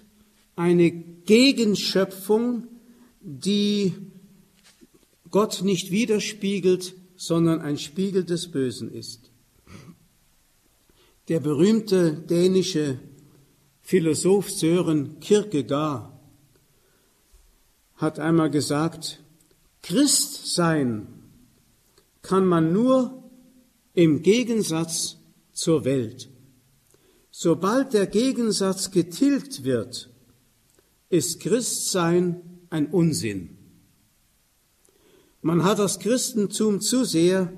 eine 0.54 0.90
Gegenschöpfung, 0.90 2.68
die 3.20 3.94
Gott 5.30 5.62
nicht 5.62 5.90
widerspiegelt, 5.90 6.94
sondern 7.16 7.60
ein 7.60 7.78
Spiegel 7.78 8.24
des 8.24 8.50
Bösen 8.50 8.90
ist. 8.90 9.25
Der 11.28 11.40
berühmte 11.40 12.12
dänische 12.12 13.00
Philosoph 13.82 14.48
Sören 14.48 15.18
Kierkegaard 15.18 16.12
hat 17.96 18.20
einmal 18.20 18.50
gesagt, 18.50 19.24
Christ 19.82 20.54
sein 20.54 21.08
kann 22.22 22.46
man 22.46 22.72
nur 22.72 23.24
im 23.94 24.22
Gegensatz 24.22 25.16
zur 25.52 25.84
Welt. 25.84 26.28
Sobald 27.30 27.92
der 27.92 28.06
Gegensatz 28.06 28.92
getilgt 28.92 29.64
wird, 29.64 30.10
ist 31.08 31.40
Christsein 31.40 32.40
ein 32.70 32.86
Unsinn. 32.86 33.56
Man 35.42 35.64
hat 35.64 35.80
das 35.80 35.98
Christentum 35.98 36.80
zu 36.80 37.04
sehr 37.04 37.52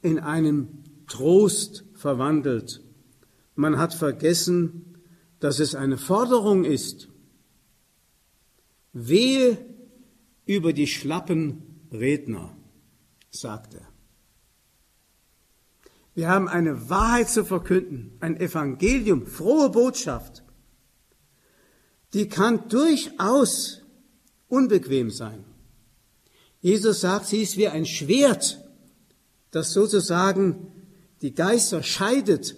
in 0.00 0.18
einen 0.18 1.04
Trost 1.06 1.84
verwandelt. 1.94 2.82
Man 3.60 3.76
hat 3.76 3.92
vergessen, 3.92 4.96
dass 5.38 5.58
es 5.58 5.74
eine 5.74 5.98
Forderung 5.98 6.64
ist. 6.64 7.08
Wehe 8.94 9.58
über 10.46 10.72
die 10.72 10.86
schlappen 10.86 11.60
Redner, 11.92 12.56
sagt 13.30 13.74
er. 13.74 13.86
Wir 16.14 16.30
haben 16.30 16.48
eine 16.48 16.88
Wahrheit 16.88 17.28
zu 17.28 17.44
verkünden, 17.44 18.16
ein 18.20 18.40
Evangelium, 18.40 19.26
frohe 19.26 19.68
Botschaft. 19.68 20.42
Die 22.14 22.30
kann 22.30 22.66
durchaus 22.70 23.82
unbequem 24.48 25.10
sein. 25.10 25.44
Jesus 26.62 27.02
sagt, 27.02 27.26
sie 27.26 27.42
ist 27.42 27.58
wie 27.58 27.68
ein 27.68 27.84
Schwert, 27.84 28.64
das 29.50 29.74
sozusagen 29.74 30.72
die 31.20 31.34
Geister 31.34 31.82
scheidet, 31.82 32.56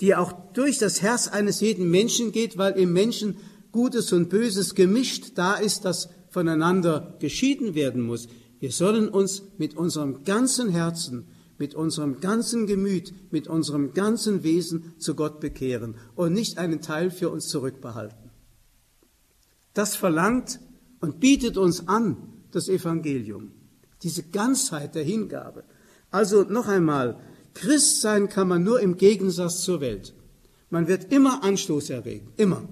die 0.00 0.14
auch 0.14 0.32
durch 0.52 0.78
das 0.78 1.02
Herz 1.02 1.28
eines 1.28 1.60
jeden 1.60 1.90
Menschen 1.90 2.32
geht, 2.32 2.58
weil 2.58 2.72
im 2.78 2.92
Menschen 2.92 3.36
Gutes 3.72 4.12
und 4.12 4.28
Böses 4.28 4.74
gemischt 4.74 5.32
da 5.36 5.54
ist, 5.54 5.84
das 5.84 6.08
voneinander 6.30 7.16
geschieden 7.20 7.74
werden 7.74 8.02
muss. 8.02 8.28
Wir 8.60 8.72
sollen 8.72 9.08
uns 9.08 9.42
mit 9.58 9.76
unserem 9.76 10.24
ganzen 10.24 10.70
Herzen, 10.70 11.26
mit 11.58 11.74
unserem 11.74 12.20
ganzen 12.20 12.66
Gemüt, 12.66 13.12
mit 13.30 13.46
unserem 13.46 13.94
ganzen 13.94 14.42
Wesen 14.42 14.94
zu 14.98 15.14
Gott 15.14 15.40
bekehren 15.40 15.96
und 16.14 16.32
nicht 16.32 16.58
einen 16.58 16.80
Teil 16.80 17.10
für 17.10 17.30
uns 17.30 17.48
zurückbehalten. 17.48 18.30
Das 19.74 19.96
verlangt 19.96 20.60
und 21.00 21.20
bietet 21.20 21.56
uns 21.56 21.88
an 21.88 22.16
das 22.50 22.68
Evangelium, 22.68 23.52
diese 24.02 24.22
Ganzheit 24.22 24.94
der 24.94 25.04
Hingabe. 25.04 25.64
Also 26.10 26.42
noch 26.44 26.68
einmal, 26.68 27.18
Christ 27.54 28.00
sein 28.00 28.28
kann 28.28 28.48
man 28.48 28.62
nur 28.62 28.80
im 28.80 28.96
Gegensatz 28.96 29.62
zur 29.62 29.80
Welt. 29.80 30.14
Man 30.70 30.88
wird 30.88 31.12
immer 31.12 31.44
Anstoß 31.44 31.90
erregen, 31.90 32.32
immer. 32.36 32.68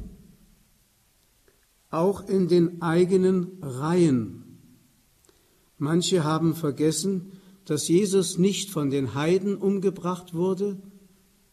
Auch 1.90 2.28
in 2.28 2.48
den 2.48 2.82
eigenen 2.82 3.58
Reihen. 3.62 4.58
Manche 5.78 6.24
haben 6.24 6.54
vergessen, 6.54 7.32
dass 7.64 7.88
Jesus 7.88 8.38
nicht 8.38 8.70
von 8.70 8.90
den 8.90 9.14
Heiden 9.14 9.56
umgebracht 9.56 10.34
wurde, 10.34 10.78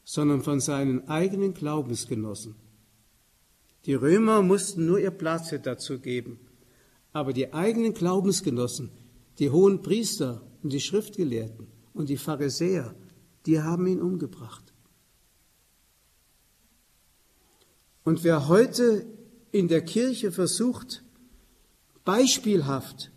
sondern 0.03 0.41
von 0.41 0.59
seinen 0.59 1.07
eigenen 1.07 1.53
Glaubensgenossen. 1.53 2.55
Die 3.85 3.93
Römer 3.93 4.41
mussten 4.41 4.85
nur 4.85 4.99
ihr 4.99 5.11
Platz 5.11 5.53
dazu 5.63 5.99
geben, 5.99 6.39
aber 7.13 7.31
die 7.31 7.53
eigenen 7.53 7.93
Glaubensgenossen, 7.93 8.89
die 9.37 9.51
hohen 9.51 9.81
Priester 9.81 10.41
und 10.63 10.73
die 10.73 10.81
Schriftgelehrten 10.81 11.67
und 11.93 12.09
die 12.09 12.17
Pharisäer, 12.17 12.95
die 13.45 13.61
haben 13.61 13.87
ihn 13.87 14.01
umgebracht. 14.01 14.73
Und 18.03 18.23
wer 18.23 18.47
heute 18.47 19.05
in 19.51 19.67
der 19.67 19.81
Kirche 19.81 20.31
versucht, 20.31 21.03
beispielhaft 22.05 23.11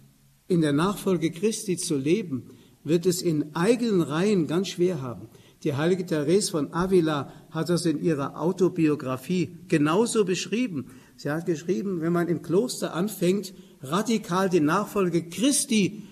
in 0.49 0.61
der 0.61 0.73
Nachfolge 0.73 1.31
Christi 1.31 1.77
zu 1.77 1.97
leben, 1.97 2.51
wird 2.85 3.07
es 3.07 3.23
in 3.23 3.55
eigenen 3.55 4.03
Reihen 4.03 4.47
ganz 4.47 4.68
schwer 4.68 5.01
haben. 5.01 5.29
Die 5.62 5.75
heilige 5.75 6.05
Therese 6.05 6.51
von 6.51 6.73
Avila 6.73 7.33
hat 7.51 7.68
das 7.68 7.87
in 7.87 8.03
ihrer 8.03 8.41
Autobiografie 8.41 9.57
genauso 9.68 10.25
beschrieben. 10.25 10.87
Sie 11.16 11.31
hat 11.31 11.47
geschrieben, 11.47 12.01
wenn 12.01 12.12
man 12.12 12.27
im 12.27 12.43
Kloster 12.43 12.95
anfängt, 12.95 13.55
radikal 13.81 14.51
die 14.51 14.61
Nachfolge 14.61 15.29
Christi 15.29 16.03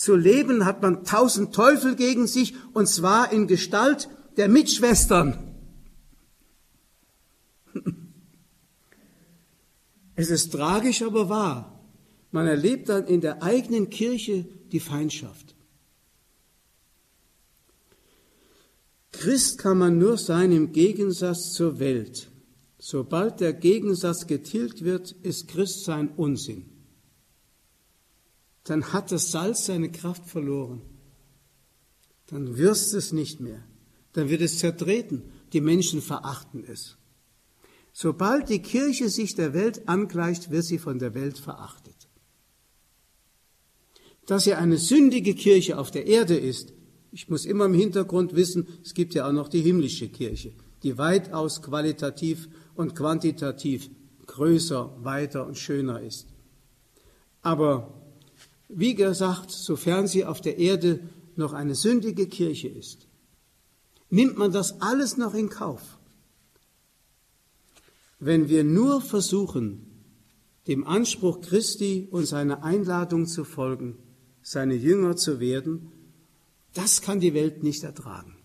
zu 0.00 0.16
leben, 0.16 0.64
hat 0.64 0.80
man 0.80 1.04
tausend 1.04 1.54
Teufel 1.54 1.94
gegen 1.94 2.26
sich, 2.26 2.54
und 2.72 2.86
zwar 2.86 3.32
in 3.34 3.46
Gestalt 3.46 4.08
der 4.38 4.48
Mitschwestern. 4.48 5.36
Es 10.16 10.30
ist 10.30 10.52
tragisch, 10.52 11.02
aber 11.02 11.28
wahr. 11.28 11.82
Man 12.30 12.46
erlebt 12.46 12.88
dann 12.88 13.06
in 13.06 13.20
der 13.20 13.42
eigenen 13.42 13.90
Kirche 13.90 14.46
die 14.72 14.80
Feindschaft. 14.80 15.54
Christ 19.12 19.58
kann 19.58 19.76
man 19.78 19.98
nur 19.98 20.16
sein 20.16 20.52
im 20.52 20.72
Gegensatz 20.72 21.52
zur 21.52 21.78
Welt. 21.78 22.30
Sobald 22.78 23.40
der 23.40 23.52
Gegensatz 23.52 24.26
getilgt 24.26 24.82
wird, 24.82 25.12
ist 25.22 25.48
Christsein 25.48 26.08
Unsinn. 26.16 26.79
Dann 28.64 28.92
hat 28.92 29.10
das 29.12 29.30
Salz 29.30 29.66
seine 29.66 29.90
Kraft 29.90 30.26
verloren. 30.26 30.82
Dann 32.26 32.56
wirst 32.56 32.94
es 32.94 33.12
nicht 33.12 33.40
mehr. 33.40 33.62
Dann 34.12 34.28
wird 34.28 34.42
es 34.42 34.58
zertreten. 34.58 35.22
Die 35.52 35.60
Menschen 35.60 36.02
verachten 36.02 36.64
es. 36.66 36.96
Sobald 37.92 38.48
die 38.48 38.62
Kirche 38.62 39.08
sich 39.08 39.34
der 39.34 39.52
Welt 39.52 39.88
angleicht, 39.88 40.50
wird 40.50 40.64
sie 40.64 40.78
von 40.78 40.98
der 40.98 41.14
Welt 41.14 41.38
verachtet. 41.38 42.08
Dass 44.26 44.44
sie 44.44 44.54
eine 44.54 44.78
sündige 44.78 45.34
Kirche 45.34 45.76
auf 45.76 45.90
der 45.90 46.06
Erde 46.06 46.36
ist, 46.36 46.72
ich 47.12 47.28
muss 47.28 47.44
immer 47.44 47.64
im 47.64 47.74
Hintergrund 47.74 48.36
wissen, 48.36 48.68
es 48.84 48.94
gibt 48.94 49.14
ja 49.14 49.28
auch 49.28 49.32
noch 49.32 49.48
die 49.48 49.62
himmlische 49.62 50.08
Kirche, 50.08 50.52
die 50.84 50.96
weitaus 50.98 51.60
qualitativ 51.62 52.48
und 52.76 52.94
quantitativ 52.94 53.90
größer, 54.26 54.96
weiter 55.02 55.46
und 55.46 55.58
schöner 55.58 56.00
ist. 56.00 56.28
Aber 57.42 57.99
wie 58.72 58.94
gesagt, 58.94 59.50
sofern 59.50 60.06
sie 60.06 60.24
auf 60.24 60.40
der 60.40 60.58
Erde 60.58 61.00
noch 61.36 61.52
eine 61.52 61.74
sündige 61.74 62.26
Kirche 62.26 62.68
ist, 62.68 63.08
nimmt 64.08 64.36
man 64.36 64.52
das 64.52 64.80
alles 64.80 65.16
noch 65.16 65.34
in 65.34 65.48
Kauf. 65.48 65.98
Wenn 68.18 68.48
wir 68.48 68.64
nur 68.64 69.00
versuchen, 69.00 69.86
dem 70.66 70.86
Anspruch 70.86 71.40
Christi 71.40 72.08
und 72.10 72.26
seiner 72.26 72.62
Einladung 72.62 73.26
zu 73.26 73.44
folgen, 73.44 73.98
seine 74.42 74.74
Jünger 74.74 75.16
zu 75.16 75.40
werden, 75.40 75.90
das 76.74 77.00
kann 77.00 77.20
die 77.20 77.34
Welt 77.34 77.62
nicht 77.62 77.82
ertragen. 77.82 78.36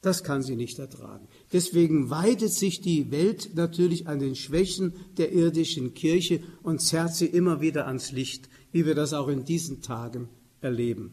Das 0.00 0.24
kann 0.24 0.42
sie 0.42 0.56
nicht 0.56 0.78
ertragen. 0.78 1.28
Deswegen 1.52 2.10
weidet 2.10 2.52
sich 2.52 2.80
die 2.80 3.10
Welt 3.10 3.54
natürlich 3.54 4.06
an 4.06 4.18
den 4.18 4.34
Schwächen 4.34 4.92
der 5.16 5.32
irdischen 5.32 5.94
Kirche 5.94 6.40
und 6.62 6.80
zerrt 6.80 7.14
sie 7.14 7.26
immer 7.26 7.60
wieder 7.60 7.86
ans 7.86 8.12
Licht, 8.12 8.48
wie 8.70 8.84
wir 8.84 8.94
das 8.94 9.14
auch 9.14 9.28
in 9.28 9.44
diesen 9.44 9.80
Tagen 9.80 10.28
erleben. 10.60 11.12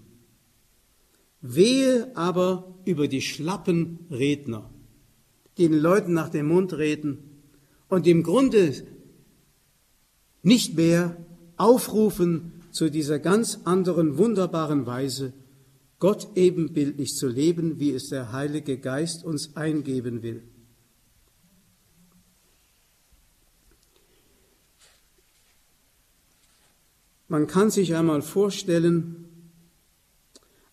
Wehe 1.42 2.16
aber 2.16 2.76
über 2.86 3.08
die 3.08 3.22
schlappen 3.22 4.00
Redner, 4.10 4.70
die 5.58 5.70
den 5.70 5.80
Leuten 5.80 6.14
nach 6.14 6.30
dem 6.30 6.48
Mund 6.48 6.74
reden 6.74 7.20
und 7.88 8.08
im 8.08 8.24
Grunde 8.24 8.74
nicht 10.42 10.76
mehr 10.76 11.18
aufrufen, 11.56 12.52
zu 12.76 12.90
dieser 12.92 13.20
ganz 13.20 13.62
anderen, 13.64 14.18
wunderbaren 14.18 14.86
Weise, 14.86 15.32
Gott 16.00 16.28
ebenbildlich 16.36 17.14
zu 17.16 17.28
leben, 17.28 17.80
wie 17.80 17.92
es 17.92 18.10
der 18.10 18.32
Heilige 18.32 18.78
Geist 18.78 19.24
uns 19.24 19.56
eingeben 19.56 20.24
will. 20.24 20.44
Man 27.28 27.48
kann 27.48 27.72
sich 27.72 27.96
einmal 27.96 28.22
vorstellen, 28.22 29.26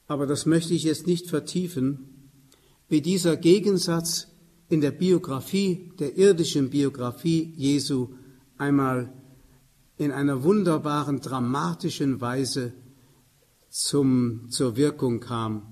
aber 0.06 0.26
das 0.26 0.44
möchte 0.44 0.74
ich 0.74 0.82
jetzt 0.82 1.06
nicht 1.06 1.28
vertiefen, 1.28 2.30
wie 2.88 3.00
dieser 3.00 3.36
Gegensatz 3.36 4.28
in 4.68 4.80
der 4.80 4.90
Biografie, 4.90 5.92
der 5.98 6.18
irdischen 6.18 6.68
Biografie 6.68 7.54
Jesu 7.56 8.08
einmal 8.58 9.12
in 9.96 10.12
einer 10.12 10.42
wunderbaren, 10.42 11.20
dramatischen 11.20 12.20
Weise 12.20 12.74
zum, 13.72 14.50
zur 14.50 14.76
Wirkung 14.76 15.20
kam, 15.20 15.66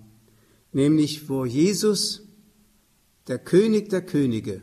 nämlich 0.72 1.28
wo 1.28 1.44
Jesus, 1.44 2.22
der 3.26 3.38
König 3.38 3.90
der 3.90 4.00
Könige, 4.00 4.62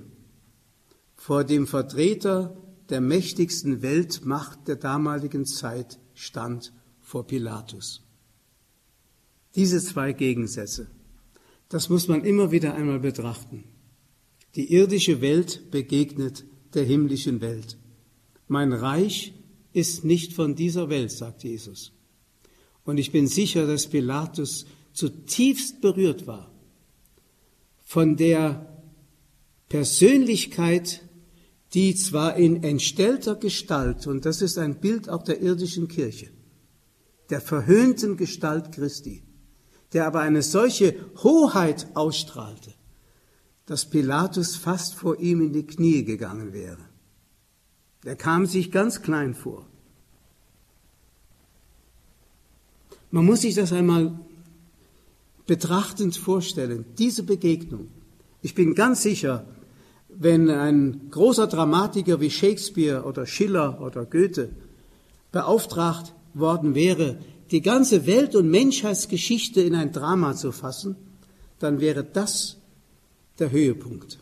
vor 1.15 1.43
dem 1.43 1.67
Vertreter 1.67 2.57
der 2.89 2.99
mächtigsten 2.99 3.83
Weltmacht 3.83 4.67
der 4.67 4.75
damaligen 4.75 5.45
Zeit 5.45 5.99
stand 6.15 6.73
vor 6.99 7.27
Pilatus. 7.27 8.01
Diese 9.55 9.83
zwei 9.83 10.13
Gegensätze, 10.13 10.87
das 11.69 11.89
muss 11.89 12.07
man 12.07 12.25
immer 12.25 12.51
wieder 12.51 12.73
einmal 12.73 12.99
betrachten. 12.99 13.65
Die 14.55 14.73
irdische 14.73 15.21
Welt 15.21 15.69
begegnet 15.69 16.43
der 16.73 16.85
himmlischen 16.85 17.39
Welt. 17.41 17.77
Mein 18.47 18.73
Reich 18.73 19.35
ist 19.73 20.05
nicht 20.05 20.33
von 20.33 20.55
dieser 20.55 20.89
Welt, 20.89 21.11
sagt 21.11 21.43
Jesus. 21.43 21.91
Und 22.87 22.99
ich 22.99 23.11
bin 23.11 23.27
sicher, 23.27 23.67
dass 23.67 23.87
Pilatus 23.87 24.65
zutiefst 24.93 25.81
berührt 25.81 26.25
war 26.25 26.49
von 27.83 28.15
der 28.15 28.81
Persönlichkeit, 29.67 31.03
die 31.73 31.95
zwar 31.95 32.37
in 32.37 32.63
entstellter 32.63 33.35
Gestalt, 33.35 34.07
und 34.07 34.25
das 34.25 34.41
ist 34.41 34.57
ein 34.57 34.79
Bild 34.79 35.09
auch 35.09 35.23
der 35.23 35.41
irdischen 35.41 35.89
Kirche, 35.89 36.29
der 37.29 37.41
verhöhnten 37.41 38.15
Gestalt 38.15 38.71
Christi, 38.71 39.21
der 39.91 40.07
aber 40.07 40.21
eine 40.21 40.41
solche 40.41 40.95
Hoheit 41.23 41.87
ausstrahlte, 41.93 42.73
dass 43.65 43.89
Pilatus 43.89 44.55
fast 44.55 44.93
vor 44.93 45.19
ihm 45.19 45.41
in 45.41 45.51
die 45.51 45.67
Knie 45.67 46.05
gegangen 46.05 46.53
wäre. 46.53 46.87
Er 48.05 48.15
kam 48.15 48.45
sich 48.45 48.71
ganz 48.71 49.01
klein 49.01 49.33
vor. 49.33 49.67
Man 53.11 53.25
muss 53.25 53.41
sich 53.41 53.55
das 53.55 53.71
einmal 53.71 54.19
betrachtend 55.45 56.15
vorstellen, 56.15 56.85
diese 56.97 57.23
Begegnung. 57.23 57.87
Ich 58.41 58.53
bin 58.53 58.75
ganz 58.75 59.01
sicher, 59.01 59.45
wenn 60.09 60.49
ein 60.49 61.09
großer 61.11 61.47
Dramatiker 61.47 62.19
wie 62.19 62.29
Shakespeare 62.29 63.03
oder 63.03 63.25
Schiller 63.25 63.81
oder 63.81 64.05
Goethe 64.05 64.49
beauftragt 65.31 66.13
worden 66.33 66.75
wäre, 66.75 67.17
die 67.51 67.61
ganze 67.61 68.05
Welt- 68.05 68.35
und 68.35 68.49
Menschheitsgeschichte 68.49 69.61
in 69.61 69.75
ein 69.75 69.91
Drama 69.91 70.35
zu 70.35 70.51
fassen, 70.51 70.95
dann 71.59 71.79
wäre 71.79 72.03
das 72.03 72.57
der 73.39 73.51
Höhepunkt. 73.51 74.19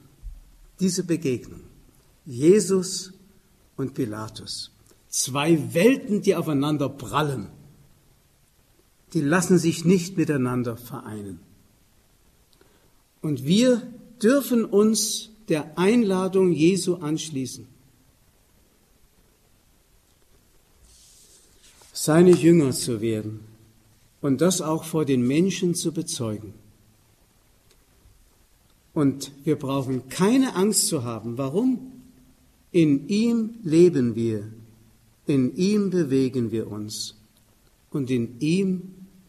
Diese 0.79 1.03
Begegnung. 1.03 1.61
Jesus 2.25 3.13
und 3.77 3.93
Pilatus. 3.93 4.71
Zwei 5.09 5.73
Welten, 5.73 6.21
die 6.21 6.35
aufeinander 6.35 6.89
prallen, 6.89 7.47
die 9.15 9.21
lassen 9.21 9.57
sich 9.57 9.85
nicht 9.85 10.17
miteinander 10.17 10.75
vereinen. 10.75 11.39
Und 13.21 13.45
wir 13.45 13.81
dürfen 14.21 14.65
uns 14.65 15.29
der 15.47 15.77
Einladung 15.77 16.51
Jesu 16.51 16.95
anschließen. 16.95 17.65
Seine 21.93 22.31
Jünger 22.31 22.73
zu 22.73 22.99
werden 22.99 23.39
und 24.19 24.41
das 24.41 24.61
auch 24.61 24.83
vor 24.83 25.05
den 25.05 25.25
Menschen 25.25 25.75
zu 25.75 25.93
bezeugen. 25.93 26.53
Und 28.93 29.31
wir 29.45 29.55
brauchen 29.55 30.09
keine 30.09 30.55
Angst 30.55 30.87
zu 30.87 31.05
haben. 31.05 31.37
Warum? 31.37 31.93
In 32.73 33.07
ihm 33.07 33.51
leben 33.63 34.15
wir, 34.15 34.51
in 35.25 35.55
ihm 35.55 35.89
bewegen 35.89 36.51
wir 36.51 36.69
uns 36.69 37.15
und 37.91 38.11
in 38.11 38.41
ihm 38.41 38.94